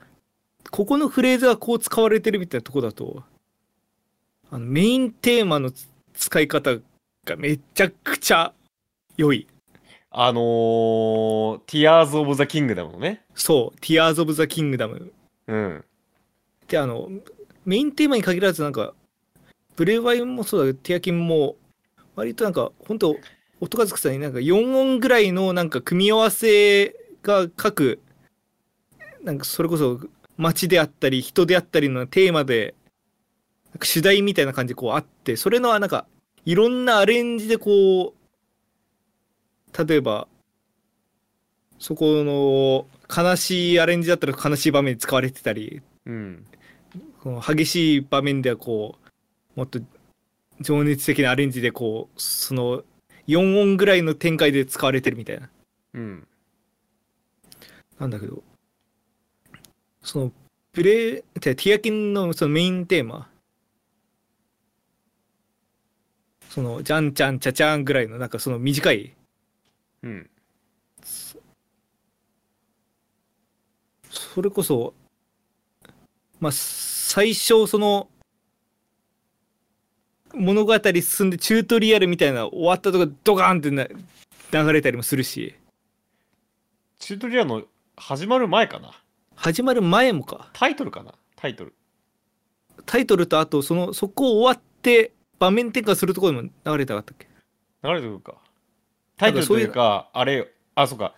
[0.71, 3.23] ここのフレーズがこう使われてるみたいなとこだと
[4.49, 6.75] あのメインテーマのつ使い方
[7.25, 8.53] がめちゃくちゃ
[9.17, 9.47] 良い。
[10.11, 13.23] あのー、Tears of the Kingdom のね。
[13.35, 15.11] そう、Tears of the Kingdom。
[15.47, 15.85] うん。
[16.67, 17.09] で、あの、
[17.65, 18.93] メインテーマに限らずなんか、
[19.75, 21.55] ブレワイもそうだけど、ティアキンも、
[22.15, 23.15] 割となんか、本当
[23.59, 27.99] 音数くさになんか4音ぐらいのなんか組み合わせが各、
[29.23, 29.99] なんかそれこそ
[30.37, 32.75] 街であったり人であったりのテーマで、
[33.71, 36.05] なんか主題みたいな感じでこうあって、それのなんか、
[36.45, 38.16] いろんなアレンジでこう、
[39.77, 40.27] 例えば、
[41.79, 46.45] そこの悲しいアレンジだったら悲しい場面に使われてたり、うん。
[47.21, 49.79] この激しい場面ではこうもっと
[50.61, 52.83] 情熱的なアレンジでこうその
[53.27, 55.49] 4音ぐらいの展開で使われてるみたいな
[55.93, 56.27] うん。
[57.99, 58.41] なんだけど
[60.01, 60.31] その
[60.71, 63.27] プレイティアキンのそのメインテーマ
[66.49, 69.16] そのじゃんちゃんちゃちゃんぐらいのなんかその短い
[70.03, 70.29] うん。
[74.09, 74.93] それこそ
[76.39, 78.09] まあ最初その
[80.33, 83.87] 物語進んでチュートリアルみたいな終わったとこドカーンってな
[84.51, 85.55] 流れたりもするし
[86.99, 87.63] チュートリアルの
[87.95, 88.91] 始まる前かな？
[89.35, 91.13] 始まる前もかタイトルかな？
[91.35, 91.73] タイトル。
[92.85, 97.27] タイトルとあとそのそこ終わって場面転換するところにも流れてなかったっけ？
[97.83, 98.35] 流れてくるか。
[99.17, 101.13] タイトルというか、あれ、あ、そうか。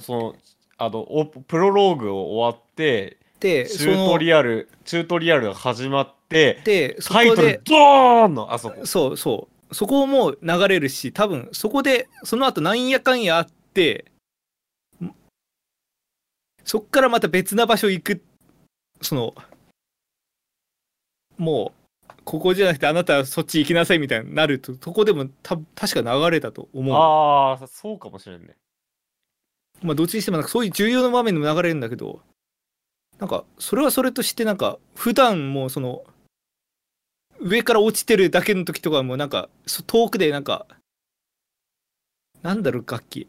[0.00, 0.34] その、
[0.78, 8.86] あの、おプロローグを終わって、でチュートリアル、チュートリアルが始まって、でそタイトルこでドーンのあそこ。
[8.86, 14.06] そうそうそこも流れるし多分そこでその後なんやかんやあって
[15.02, 15.10] ん
[16.64, 18.22] そっからまた別な場所行く
[19.00, 19.34] その
[21.38, 21.79] もう
[22.30, 28.54] ここじゃなくてあなたはそっち行きなさいみたいになるとそこでもた確か流れたと思うああ、そうかもしれんね。
[29.82, 32.20] まあどっちにしてもなんかそういう重要な場面でも流れるんだけど
[33.18, 36.04] なんかそれはそれとしてなんか普段もうその
[37.40, 40.68] 上から落ちてるだけの時とかもなんかそ遠くでなんか
[42.42, 43.26] なんだろう楽器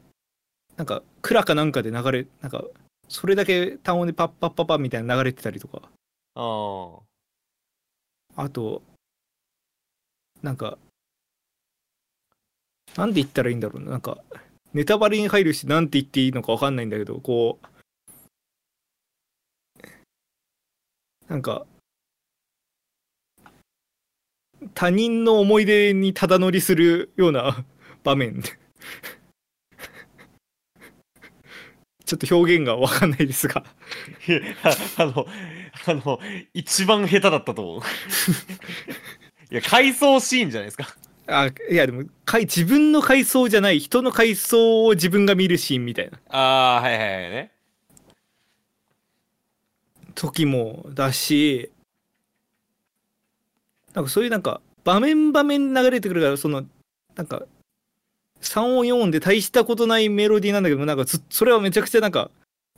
[0.77, 2.63] なんか蔵かなんかで流れなんか
[3.09, 5.81] それだけ単音でパッパッパッパみたいな流れてたりとか
[6.35, 6.99] あ
[8.37, 8.43] あ。
[8.43, 8.83] あと
[10.41, 10.77] なんか
[12.95, 13.91] なんで言ったらいいんだろうな。
[13.91, 14.17] なんか
[14.73, 17.67] ネタバレに入るしなんて言っていいのか分かんないんだけどこう
[21.27, 21.65] なんか
[24.73, 27.65] 他人の思い出にただ乗りするような
[28.03, 28.41] 場面。
[32.05, 33.63] ちょっと表現が分かんないですが。
[34.97, 35.25] あの、
[35.87, 36.19] あの、
[36.53, 37.81] 一番下手だったと思う。
[39.51, 40.95] いや、回想シーンじゃないですか。
[41.27, 47.51] あいやでもかい自分の回想じゃない人の回想を自分が見るシーンみたいなああ、はいはいはいね。
[50.13, 51.71] 時もだし
[53.93, 56.65] なんかそういうなんか場面場面流れてくるからその
[57.15, 57.43] なんか
[58.41, 62.29] 3音4音で大したことないメロディーなんだけどなんかずそれはめちゃくちゃなんか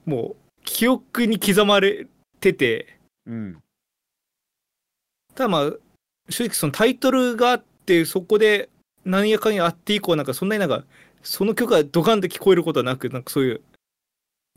[0.05, 2.07] もう記憶に刻まれ
[2.39, 3.57] ててうん。
[5.33, 5.71] ただまあ
[6.29, 8.69] 正直そのタイトルがあってそこで
[9.05, 10.83] 何やかんやあって以降なんかそんなになんか
[11.21, 13.61] その曲がドカンって聞こえることはなくなんかそういう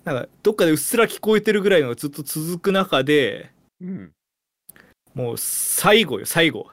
[0.05, 3.51] なんかどっかでうっすら聞こえてるぐらいのがずっと続く中で
[3.81, 4.13] うん。
[5.15, 6.71] もう最後よ最後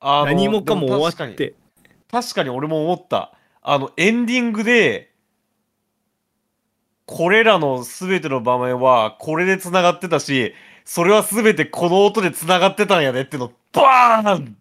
[0.00, 1.54] 何もかも終わっで確かにて
[2.10, 3.32] 確かに俺も思った。
[3.62, 5.12] あの、エンディングで、
[7.04, 14.56] これらの全ての場面はこれで繋がってたし、それは全てこの音で繋がってたんやねっての、バーン！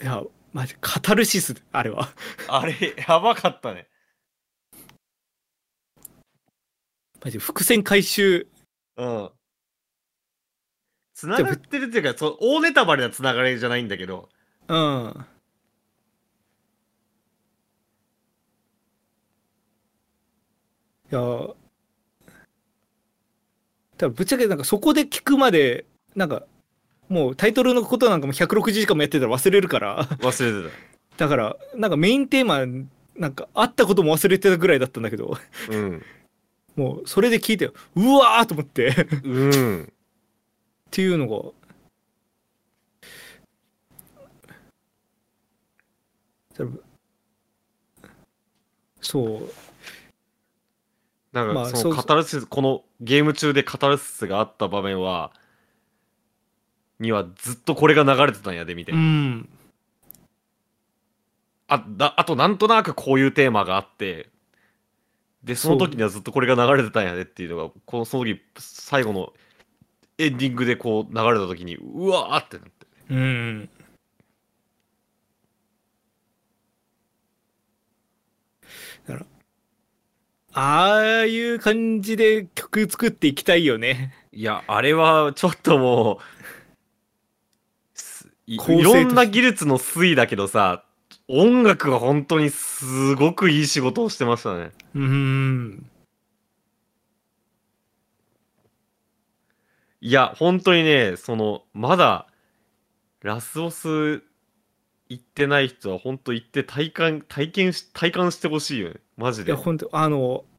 [0.00, 0.22] いや
[0.52, 1.54] マジカタルシス。
[1.72, 2.08] あれは。
[2.48, 3.88] あれ、やばかったね。
[7.24, 8.48] マジ伏線回収。
[8.96, 9.30] うん。
[11.14, 14.28] 繋がってるっていうか、そう大ネタバレな繋がりじゃないんだけど、
[14.68, 15.26] うん。
[21.10, 21.20] いや。
[21.20, 21.56] 多
[23.98, 26.46] 分ぶっちゃけなんかそこで聞くまでなんか
[27.08, 30.76] もうタイトルのことなんかも160時間もやってたら忘れるから忘れて
[31.16, 32.66] だからなんかメインテーマ
[33.16, 35.36] なんかあったことも忘れてたぐらいだったんだけど
[35.70, 35.76] た。
[35.76, 36.02] うん。
[36.74, 37.72] もうそれで聞いてう
[38.18, 38.94] わーと思ってっ
[39.24, 39.92] うん。
[40.90, 41.52] ていうのが
[49.00, 49.52] そう
[51.32, 55.32] なんか、まあそのカタルシス、このゲーム中でカタルシスがあった場面は、
[57.00, 59.48] にはずっとこれが流れてたんやでみたいうな、ん。
[61.68, 64.28] あだあとなんとなくこういうテーマがあって
[65.42, 69.32] でその時にはずっとこれが流れてたんやでっていうのがこのその時最後の
[70.18, 72.86] エンディングでこう流れた時にうわーってなって。
[73.10, 73.68] うん。
[79.06, 79.26] だから
[80.58, 84.14] ああいう感じで曲作っていきたいよね。
[84.32, 86.55] いやあれはちょっともうす
[88.46, 90.84] いろんな技術の推移だけどさ
[91.28, 94.70] 音楽が本当にすごくいい仕事をしてましたね。
[94.94, 95.90] うん。
[100.00, 102.28] いや本当にねそのまだ
[103.22, 104.22] ラスボス
[105.08, 109.00] 行ってない人は本当行って体感体験し体感してほしいよね。
[109.16, 109.50] マジで。
[109.50, 110.44] いや本当あの「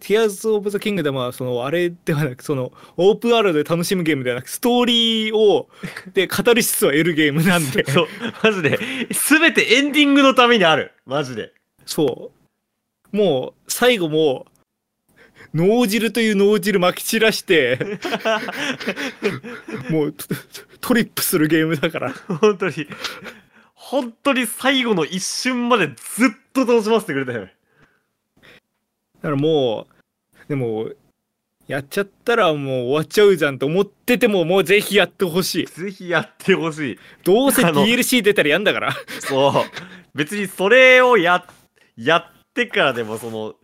[0.00, 5.68] Tears of the Kingdom」はそのあれではなくそのオープンワールドで楽しむゲームではなくストーリーを
[6.12, 7.84] でカタルシスを得るゲームなんで。
[7.90, 8.08] そう。
[8.42, 8.78] マジで。
[9.10, 10.92] 全てエンディングのためにある。
[11.06, 11.52] マジで。
[11.86, 12.32] そ
[13.12, 13.16] う。
[13.16, 14.46] もう最後も
[15.54, 17.78] 脳汁という脳汁まき散らして
[19.88, 20.26] もうト
[20.80, 22.12] トリップするゲームだから。
[22.12, 22.88] 本当に。
[23.74, 25.96] 本当に最後の一瞬までずっ
[26.52, 27.46] と楽しませてくれたよね。
[27.46, 27.52] だ
[29.24, 30.90] からもうでも
[31.66, 35.66] やっちゃったらもう終わっちゃうじゃんと思っててももうぜひやってほしい。
[35.66, 36.98] ぜひやってほしい。
[37.24, 38.92] どうせ DLC 出たらやんだから。
[39.20, 39.52] そう。
[40.14, 41.46] 別にそれをや
[41.96, 43.54] やってからでもその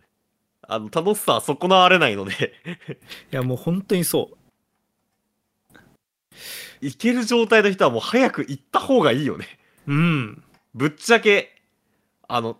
[0.67, 2.53] あの楽しさは損なわれないので。
[3.31, 4.37] いやもう本当にそう。
[6.81, 9.45] いける状態の人はもう早く行った方がいいよね。
[9.85, 10.43] うん。
[10.73, 11.61] ぶっちゃけ
[12.27, 12.57] あの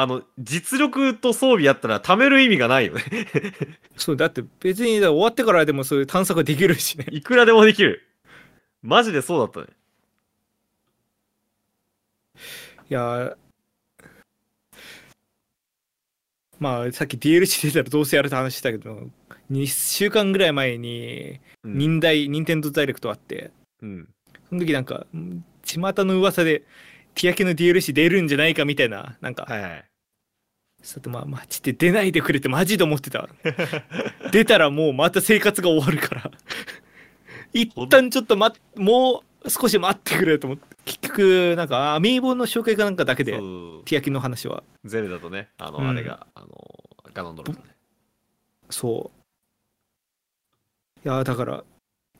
[0.00, 3.02] あの実力と装備やったら貯める意味がないよね。
[3.96, 7.06] そうだって別に終わってからでもそういう探索できるしね。
[7.12, 8.02] いくらでもできる。
[8.82, 9.76] マジでそうだったね。
[12.90, 13.36] いや
[16.58, 19.10] まあさっき DLC 出たらどうせやるって話したけど
[19.50, 23.50] 2週間ぐらい前にうん、忍耐任天堂ダイレクトあって
[23.82, 24.08] うん、
[24.48, 26.60] その時なんかん巷の噂で
[27.14, 29.87] ティヤキの DLC 出るんじゃないかみたいななんか、はいはい
[30.82, 33.28] ちょっとまあマジで出ないでくれってマジで思ってた。
[34.32, 36.30] 出たらもうまた生活が終わるから。
[37.52, 40.76] 一旦ちょっとまもう少し待ってくれと思って。
[40.84, 44.62] 結局なんかアミーボの紹介かなんかだけでティヤキの話は。
[44.84, 45.88] ゼルダとねあの、うん。
[45.88, 46.48] あれがあの
[47.12, 47.74] ガノンドロとね。
[48.70, 49.18] そう。
[51.04, 51.64] いやだから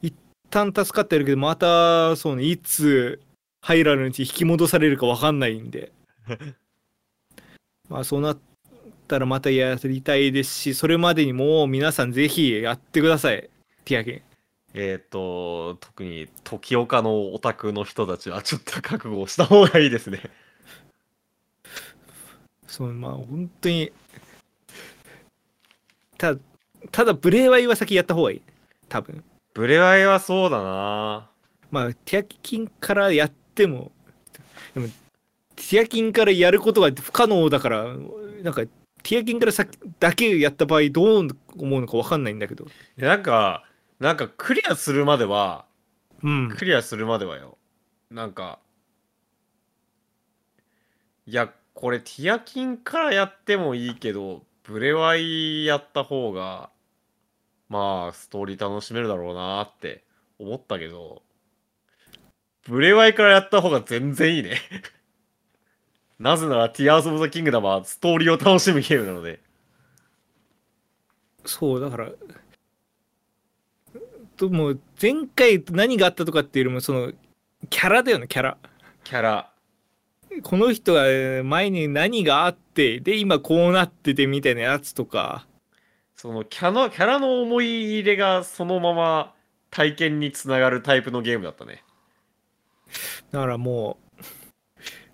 [0.02, 0.14] 一
[0.50, 3.20] 旦助かってるけどまたそうねいつ
[3.60, 5.92] ハイラルのうち引き戻されるか分かんないんで。
[7.88, 8.38] まあそうなっ
[9.08, 13.48] たらまたやりたいですしそれまでにもう皆さんぜひやってください。
[13.84, 14.22] ティアゲ
[14.74, 20.20] えっ、と特に時岡のオタクの人たちはちょっと覚悟をした方がいいですね。
[22.68, 23.90] そうまあ本当に
[26.18, 26.40] ただ
[26.92, 28.42] ただブレイワイは先やった方がいい。
[28.88, 29.24] 多分。
[29.54, 31.30] ブレワイはそうだな。
[31.70, 33.90] まあティアキンからやっても
[34.74, 34.88] でも
[35.56, 37.84] ティアキンからやることが不可能だから
[38.42, 38.62] なんか
[39.02, 42.64] ティアキンから先だけやった場合どう思うのか分かんないんだけど。
[42.64, 43.64] いやなんか
[44.00, 45.64] なんかクリアするまでは
[46.22, 46.48] うん。
[46.50, 47.58] クリアするまではよ。
[48.10, 48.58] なんか
[51.26, 56.70] いやこれティアキンからやってもいいけどブレワイやった方が
[57.68, 60.04] まあストーリー楽しめるだろうなって
[60.38, 61.22] 思ったけど
[62.66, 64.58] ブレワイからやった方が全然いいね
[66.18, 69.40] なぜならティアーズ・オブ・ザ・キングダムはストーリーを楽しむゲームなので。
[71.44, 72.10] そうだから
[74.36, 77.12] ともう前回何があったとかっていうよりもその
[77.70, 78.58] キャラだよねキャラ。
[79.04, 79.52] キャラ。
[80.42, 81.02] この人が
[81.44, 85.46] 前に何があってで今こうなっててみたいなやつとか。
[86.16, 89.34] そのキャのキャラの思い入れがそのまま
[89.70, 91.84] 体験につながるタイプのゲームだったね。
[93.30, 93.98] だからも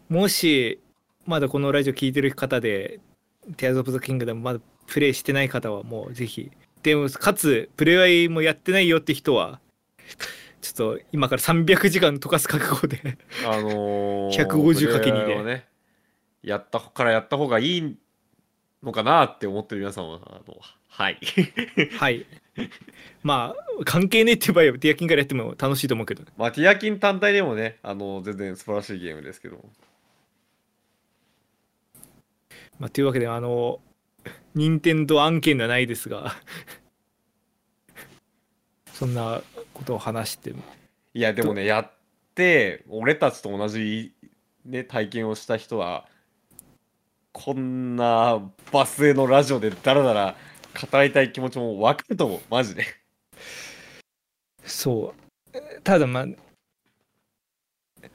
[0.09, 0.80] うもし
[1.26, 3.00] まだこのラジオ聞いてる方で
[3.56, 6.50] 「Tears of the Kingdom」まだプレイしてない方はもうぜひ。
[6.82, 9.58] でもかつプレイワイもやってないよって人は
[10.60, 13.00] ちょっと今から300時間溶かす覚悟で
[13.46, 15.42] あのー、 150かけ2で。
[15.42, 15.66] ね
[16.42, 17.96] やったからやった方がいい
[18.82, 20.58] のかなって思ってる皆さんはあの
[20.88, 21.18] はい。
[21.98, 22.26] はい。
[23.22, 26.22] まあ関係ねえって場合はティアキンからやっても楽しいと思うけど。
[26.36, 29.64] まあティアキン単体でもねあの全然素晴らしいゲームですけど
[32.78, 33.80] まあ、というわけであの
[34.54, 36.34] 任天堂案件ではないですが
[38.92, 40.52] そんなことを話して。
[41.14, 41.92] いやでもねやっ
[42.34, 44.12] て俺たちと同じ、
[44.64, 46.08] ね、体験をした人は
[47.32, 48.40] こんな
[48.72, 50.36] バスへのラジオでダラダラ
[50.90, 52.40] 語りたい気持ちも分かると思う。
[52.50, 52.84] マジで。
[54.64, 55.14] そ
[55.52, 55.80] う。
[55.82, 56.26] ただまあ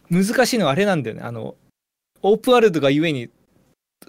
[0.10, 1.22] 難しいのはあれなんだよね。
[1.22, 1.56] あの
[2.22, 3.30] オープンワールドがゆえに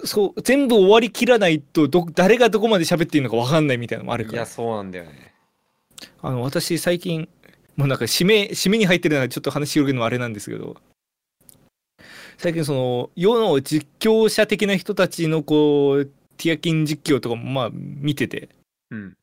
[0.04, 4.38] そう全部終わりきらないとど誰がどこまで喋っていいのか分かんないみたいなのもあるから。
[4.38, 5.34] いやそうなんだよね。
[6.22, 7.28] あの私最近
[7.76, 10.76] もうなんか締め締めに入ってるのはちょっと話広げるのはあれなんですけど
[12.38, 18.48] 最近その世の実況者的な人たちのこうティアキン実況とかもまあ見てて。
[18.90, 19.16] うん。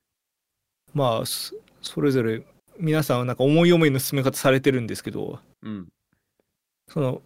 [0.94, 2.44] まあそそれぞれ
[2.80, 5.88] 皆さんはなんか思い思いの進め方されてるんですけどうん。
[6.88, 7.22] その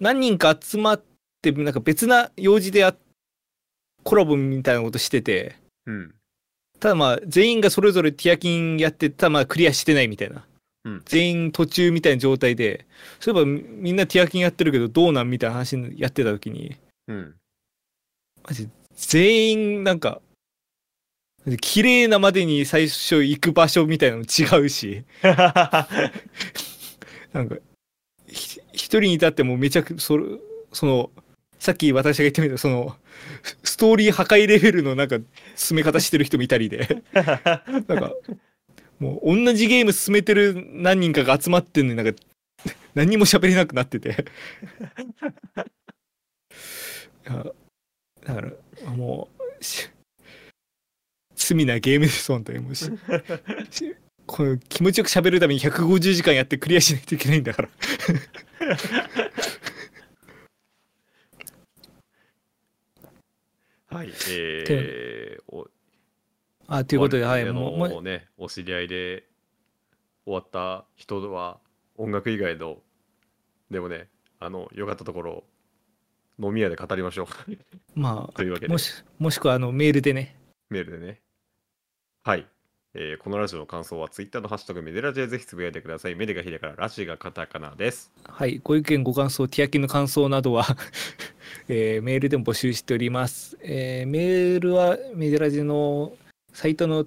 [0.00, 1.13] 何人か集まって
[1.52, 2.94] なんか別な用事でや
[4.02, 5.56] コラボみたいなことしてて。
[5.86, 6.14] うん。
[6.80, 10.46] ただまあ全員がそれぞれティアキンやってただまあクリアしてないみたいな、
[10.84, 11.02] うん。
[11.04, 12.86] 全員途中みたいな状態で。
[13.20, 16.76] そういえばみみんなティアキンやってるけどどうなんみたいな話やってた時に。
[17.08, 17.34] うん。
[18.46, 20.20] マジ全員なんか
[21.60, 25.04] 綺麗なまでに最初行く場所みたいなの違うし。
[25.22, 25.32] な
[27.42, 27.56] んか
[28.28, 30.24] ひ一人に至ってもめちゃくそれ
[30.72, 31.10] その
[31.64, 32.94] さっき私が言ってみたその
[33.62, 35.16] ストーリー破壊レベルのなんか
[35.56, 37.02] 進め方してる人もいたりで。
[37.14, 37.24] なん
[37.84, 38.12] か
[38.98, 42.20] もう同じゲーム進めてる何人かが集まってんのになんか
[42.94, 44.10] 何にも喋れなくなってて。
[47.24, 47.54] だ
[48.34, 48.52] から
[48.90, 49.88] もうし
[51.34, 52.90] 罪なゲームです本当にもし。
[54.26, 57.70] この気持ちよく喋るために150時間やってクリアしないといけないんだから
[63.94, 64.08] はい。
[64.28, 65.68] えー、お
[66.66, 69.24] あということではいもうねお知り合いで
[70.24, 71.60] 終わった人は
[71.96, 72.78] 音楽以外の
[73.70, 74.08] でもね
[74.40, 75.44] あの良かったところ
[76.42, 77.28] 飲み屋で語りましょう。
[77.94, 78.66] ま というわけで。
[78.66, 80.36] あもしもしくはあのメールでね。
[80.70, 81.20] メールでね。
[82.24, 82.48] はい、
[82.96, 86.14] えーこのラジオの感想はツイッターのハッシュタグメデラジでぜひつぶやいてください。
[86.14, 88.12] メデがひらがなラジがカタカナです。
[88.22, 90.64] はいご意見ご感想ティアキンの感想などは、
[91.68, 96.16] えーメールでも募集しております、えーメールはメデラジの
[96.52, 97.04] サイトの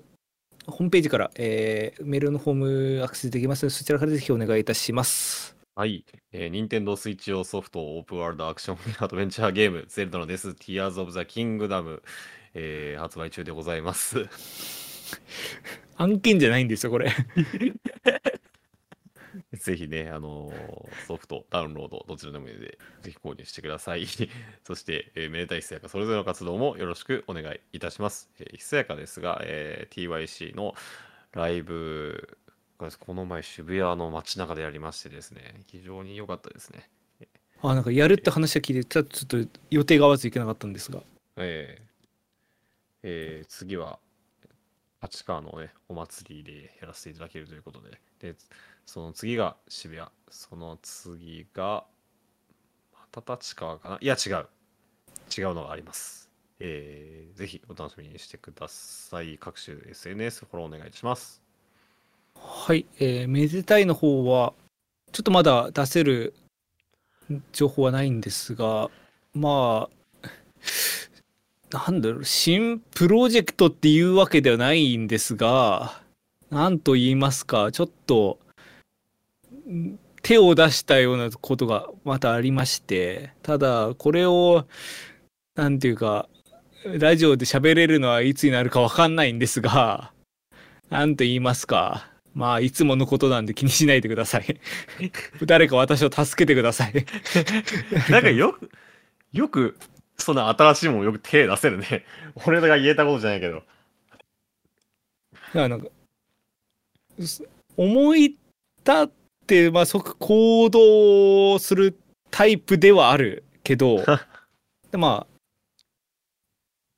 [0.66, 2.56] ホームページから、えーメールのフォー
[2.98, 5.56] ムアクセスできますのでそちらからぜひお願いいたします。
[5.76, 12.02] はい、えー、任天堂スイッチ用ソフトオープンワールドアクションアドベンチャーゲームゼルダのデス Tears of the Kingdom、
[12.56, 14.26] えー発売中でございます
[15.98, 17.12] 案件じゃないんですよこれ
[19.54, 24.06] ぜひね、あのーソフト、ダウンロード、どちらでもいいので、ぜひ購入してください。
[24.64, 28.30] そして、えーめでたいひそやか、それぞれの活動もよろしくお願いいたします。
[28.40, 30.76] えーひそやかですが、えー TYC の
[31.34, 32.38] ライブ
[32.80, 36.90] がこの前渋谷の街中でやりましてですね、非常に良かったですね。
[37.62, 41.02] あなんかやるって話は聞いてちょちょっと予定が合わずいけなかったんですが
[41.38, 41.88] えー
[43.04, 44.00] えー次は、
[45.08, 48.36] 立川のね、お祭りでやらせていただけるということで、で、
[48.86, 51.86] その次が渋谷、その次が、
[52.94, 53.98] また立川かな？
[54.02, 54.48] いや、違う。
[55.36, 56.30] 違うのがあります。
[56.60, 59.38] えーぜひお楽しみにしてください。
[59.38, 61.42] 各種 SNS フォローお願いします。
[62.36, 64.54] はい、えーめでたいの方は
[65.12, 66.34] ちょっとまだ出せる
[67.52, 68.90] 情報はないんですが
[69.34, 69.97] まあ
[71.72, 76.02] なんだろう新プロジェクトっていうわけではないんですが
[76.50, 78.40] なんと言いますかちょっと
[79.70, 84.66] ん手を出したようなことがまたありましてただこれを
[85.56, 86.28] なんていうか
[86.86, 90.12] ラジオで喋れるのはいつになるかわかんないんですが
[90.90, 94.60] なんと言いますかまあいつものことなんで気にしないでください。
[95.44, 96.94] 誰か私を助けてください。
[98.12, 98.70] なんかよく、
[99.34, 99.76] よく、
[100.20, 102.06] そんな新しいものよく手出せるね。
[102.46, 103.56] 俺が言えたことじゃないけど。
[103.56, 103.70] だか
[105.54, 105.88] らなんか
[107.20, 108.38] す思い立
[108.86, 109.10] っ
[109.46, 111.98] て、まあ、即行動する
[112.32, 114.04] タイプではあるけど
[114.92, 115.38] でまあ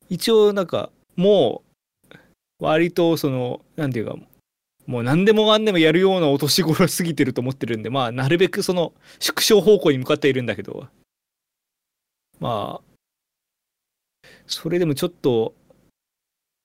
[0.09, 1.63] 一応なんかも
[2.11, 2.15] う
[2.59, 4.15] 割とそのなんていうか
[4.85, 10.87] もう何でもかんでもやるようなお年頃過ぎてると思ってるんでまあなるべくその縮小方向に向かっているんだけど
[12.39, 12.88] まあ
[14.49, 15.53] それでもちょっと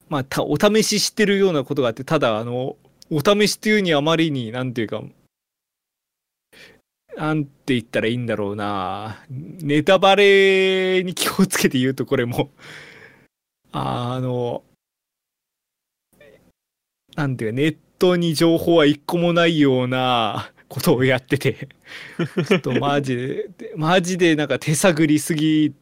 [0.08, 2.76] まあたお試ししてるようなことがあってただあの
[3.10, 5.02] お試しっていうにあまりになんていうか
[7.16, 9.22] なんて言ったらいいんだろうな。
[9.30, 12.50] ネタバレに気をつけて言うとこれも
[13.70, 14.64] あの
[17.14, 21.68] なんていうかネットに情報は一個もないようなことをやってて。
[22.48, 25.72] ちょっとマジでマジでなんか手探りすぎ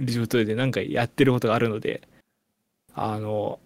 [0.00, 2.02] る状態でなんかやってることがあるので
[2.94, 3.58] あの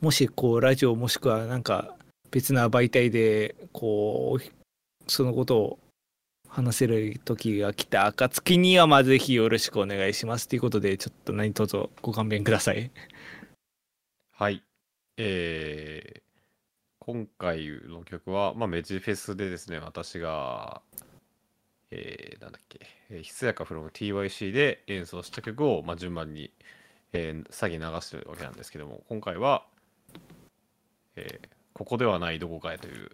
[0.00, 1.94] もしこうラジオもしくはなんか
[2.30, 5.78] 別な媒体でこうそのことを
[6.48, 12.90] 話せる時が来た暁にはまあぜひよろしくお願いしますということでちょっと何卒ご勘弁ください。
[14.32, 14.62] はい。
[15.16, 16.22] えー
[17.04, 20.82] 今回の曲は、まあ、メジフェスでですね、私が、
[21.92, 26.50] えーなんだっけ、えーひつやか from TYC で演奏した曲を、まあ、順番に、
[27.12, 29.66] えー、先流してるわけなんですけども、今回は、
[31.16, 33.10] えーここではないどこかへという、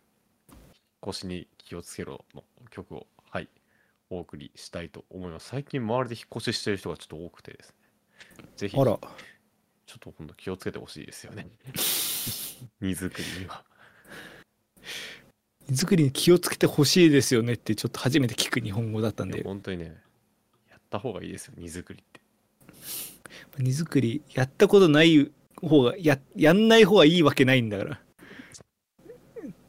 [1.00, 3.48] 腰に気をつけろの曲を、はい、
[4.10, 5.48] お送りしたいと思います。
[5.48, 7.74] 最近周りで引っ越ししてる人がちょっと多くてです
[8.38, 8.98] ね、ぜひ、ちょっ
[10.00, 11.46] と今度気をつけてほしいですよね。
[12.82, 13.64] 荷造りには。
[15.69, 19.43] 荷造りに気をつけてほしいですよねってちょっと初めて聞く日本語だったんで。
[19.45, 19.97] 本当にね、
[20.70, 22.20] やった方がいいですよ、荷造りって。
[23.59, 28.01] 荷造りやったことない方がややんない方がいいわけないんだから。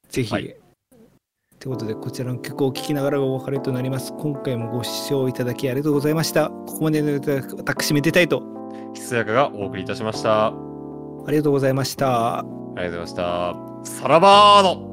[0.10, 0.56] ぜひ、はい。
[1.60, 4.14] ということでこちらの曲を聴きながらお別れとなります。
[4.14, 6.50] 今回もご視聴いただきありがとうございました。
[6.50, 7.20] ここまでの
[7.58, 8.42] 私めでたいと。
[8.94, 10.48] ひつやかがお送りいたしました。
[10.48, 10.54] あ
[11.28, 12.46] ありがとうございました。
[12.46, 13.56] りがとうございました。
[13.84, 14.89] さらばーの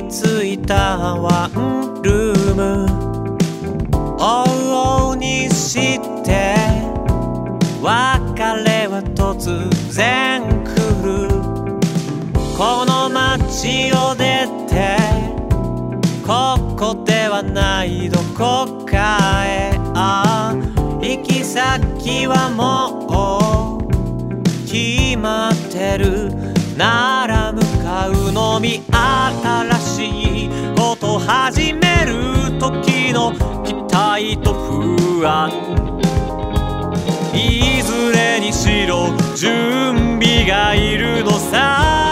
[0.00, 3.10] 染みついたワンルーム。
[4.18, 5.74] 往々にし
[6.24, 6.54] て
[7.80, 10.68] 別れは突然来
[11.02, 11.28] る
[12.56, 14.98] この街を出て
[16.26, 20.54] ここではないどこかへあ
[21.00, 26.30] 行き先はもう決まってる
[26.76, 29.89] なら向かうのみ新しい
[31.32, 33.32] 始める時の
[33.62, 35.48] 期待と不安。
[37.32, 42.09] いずれにしろ準備がいるのさ。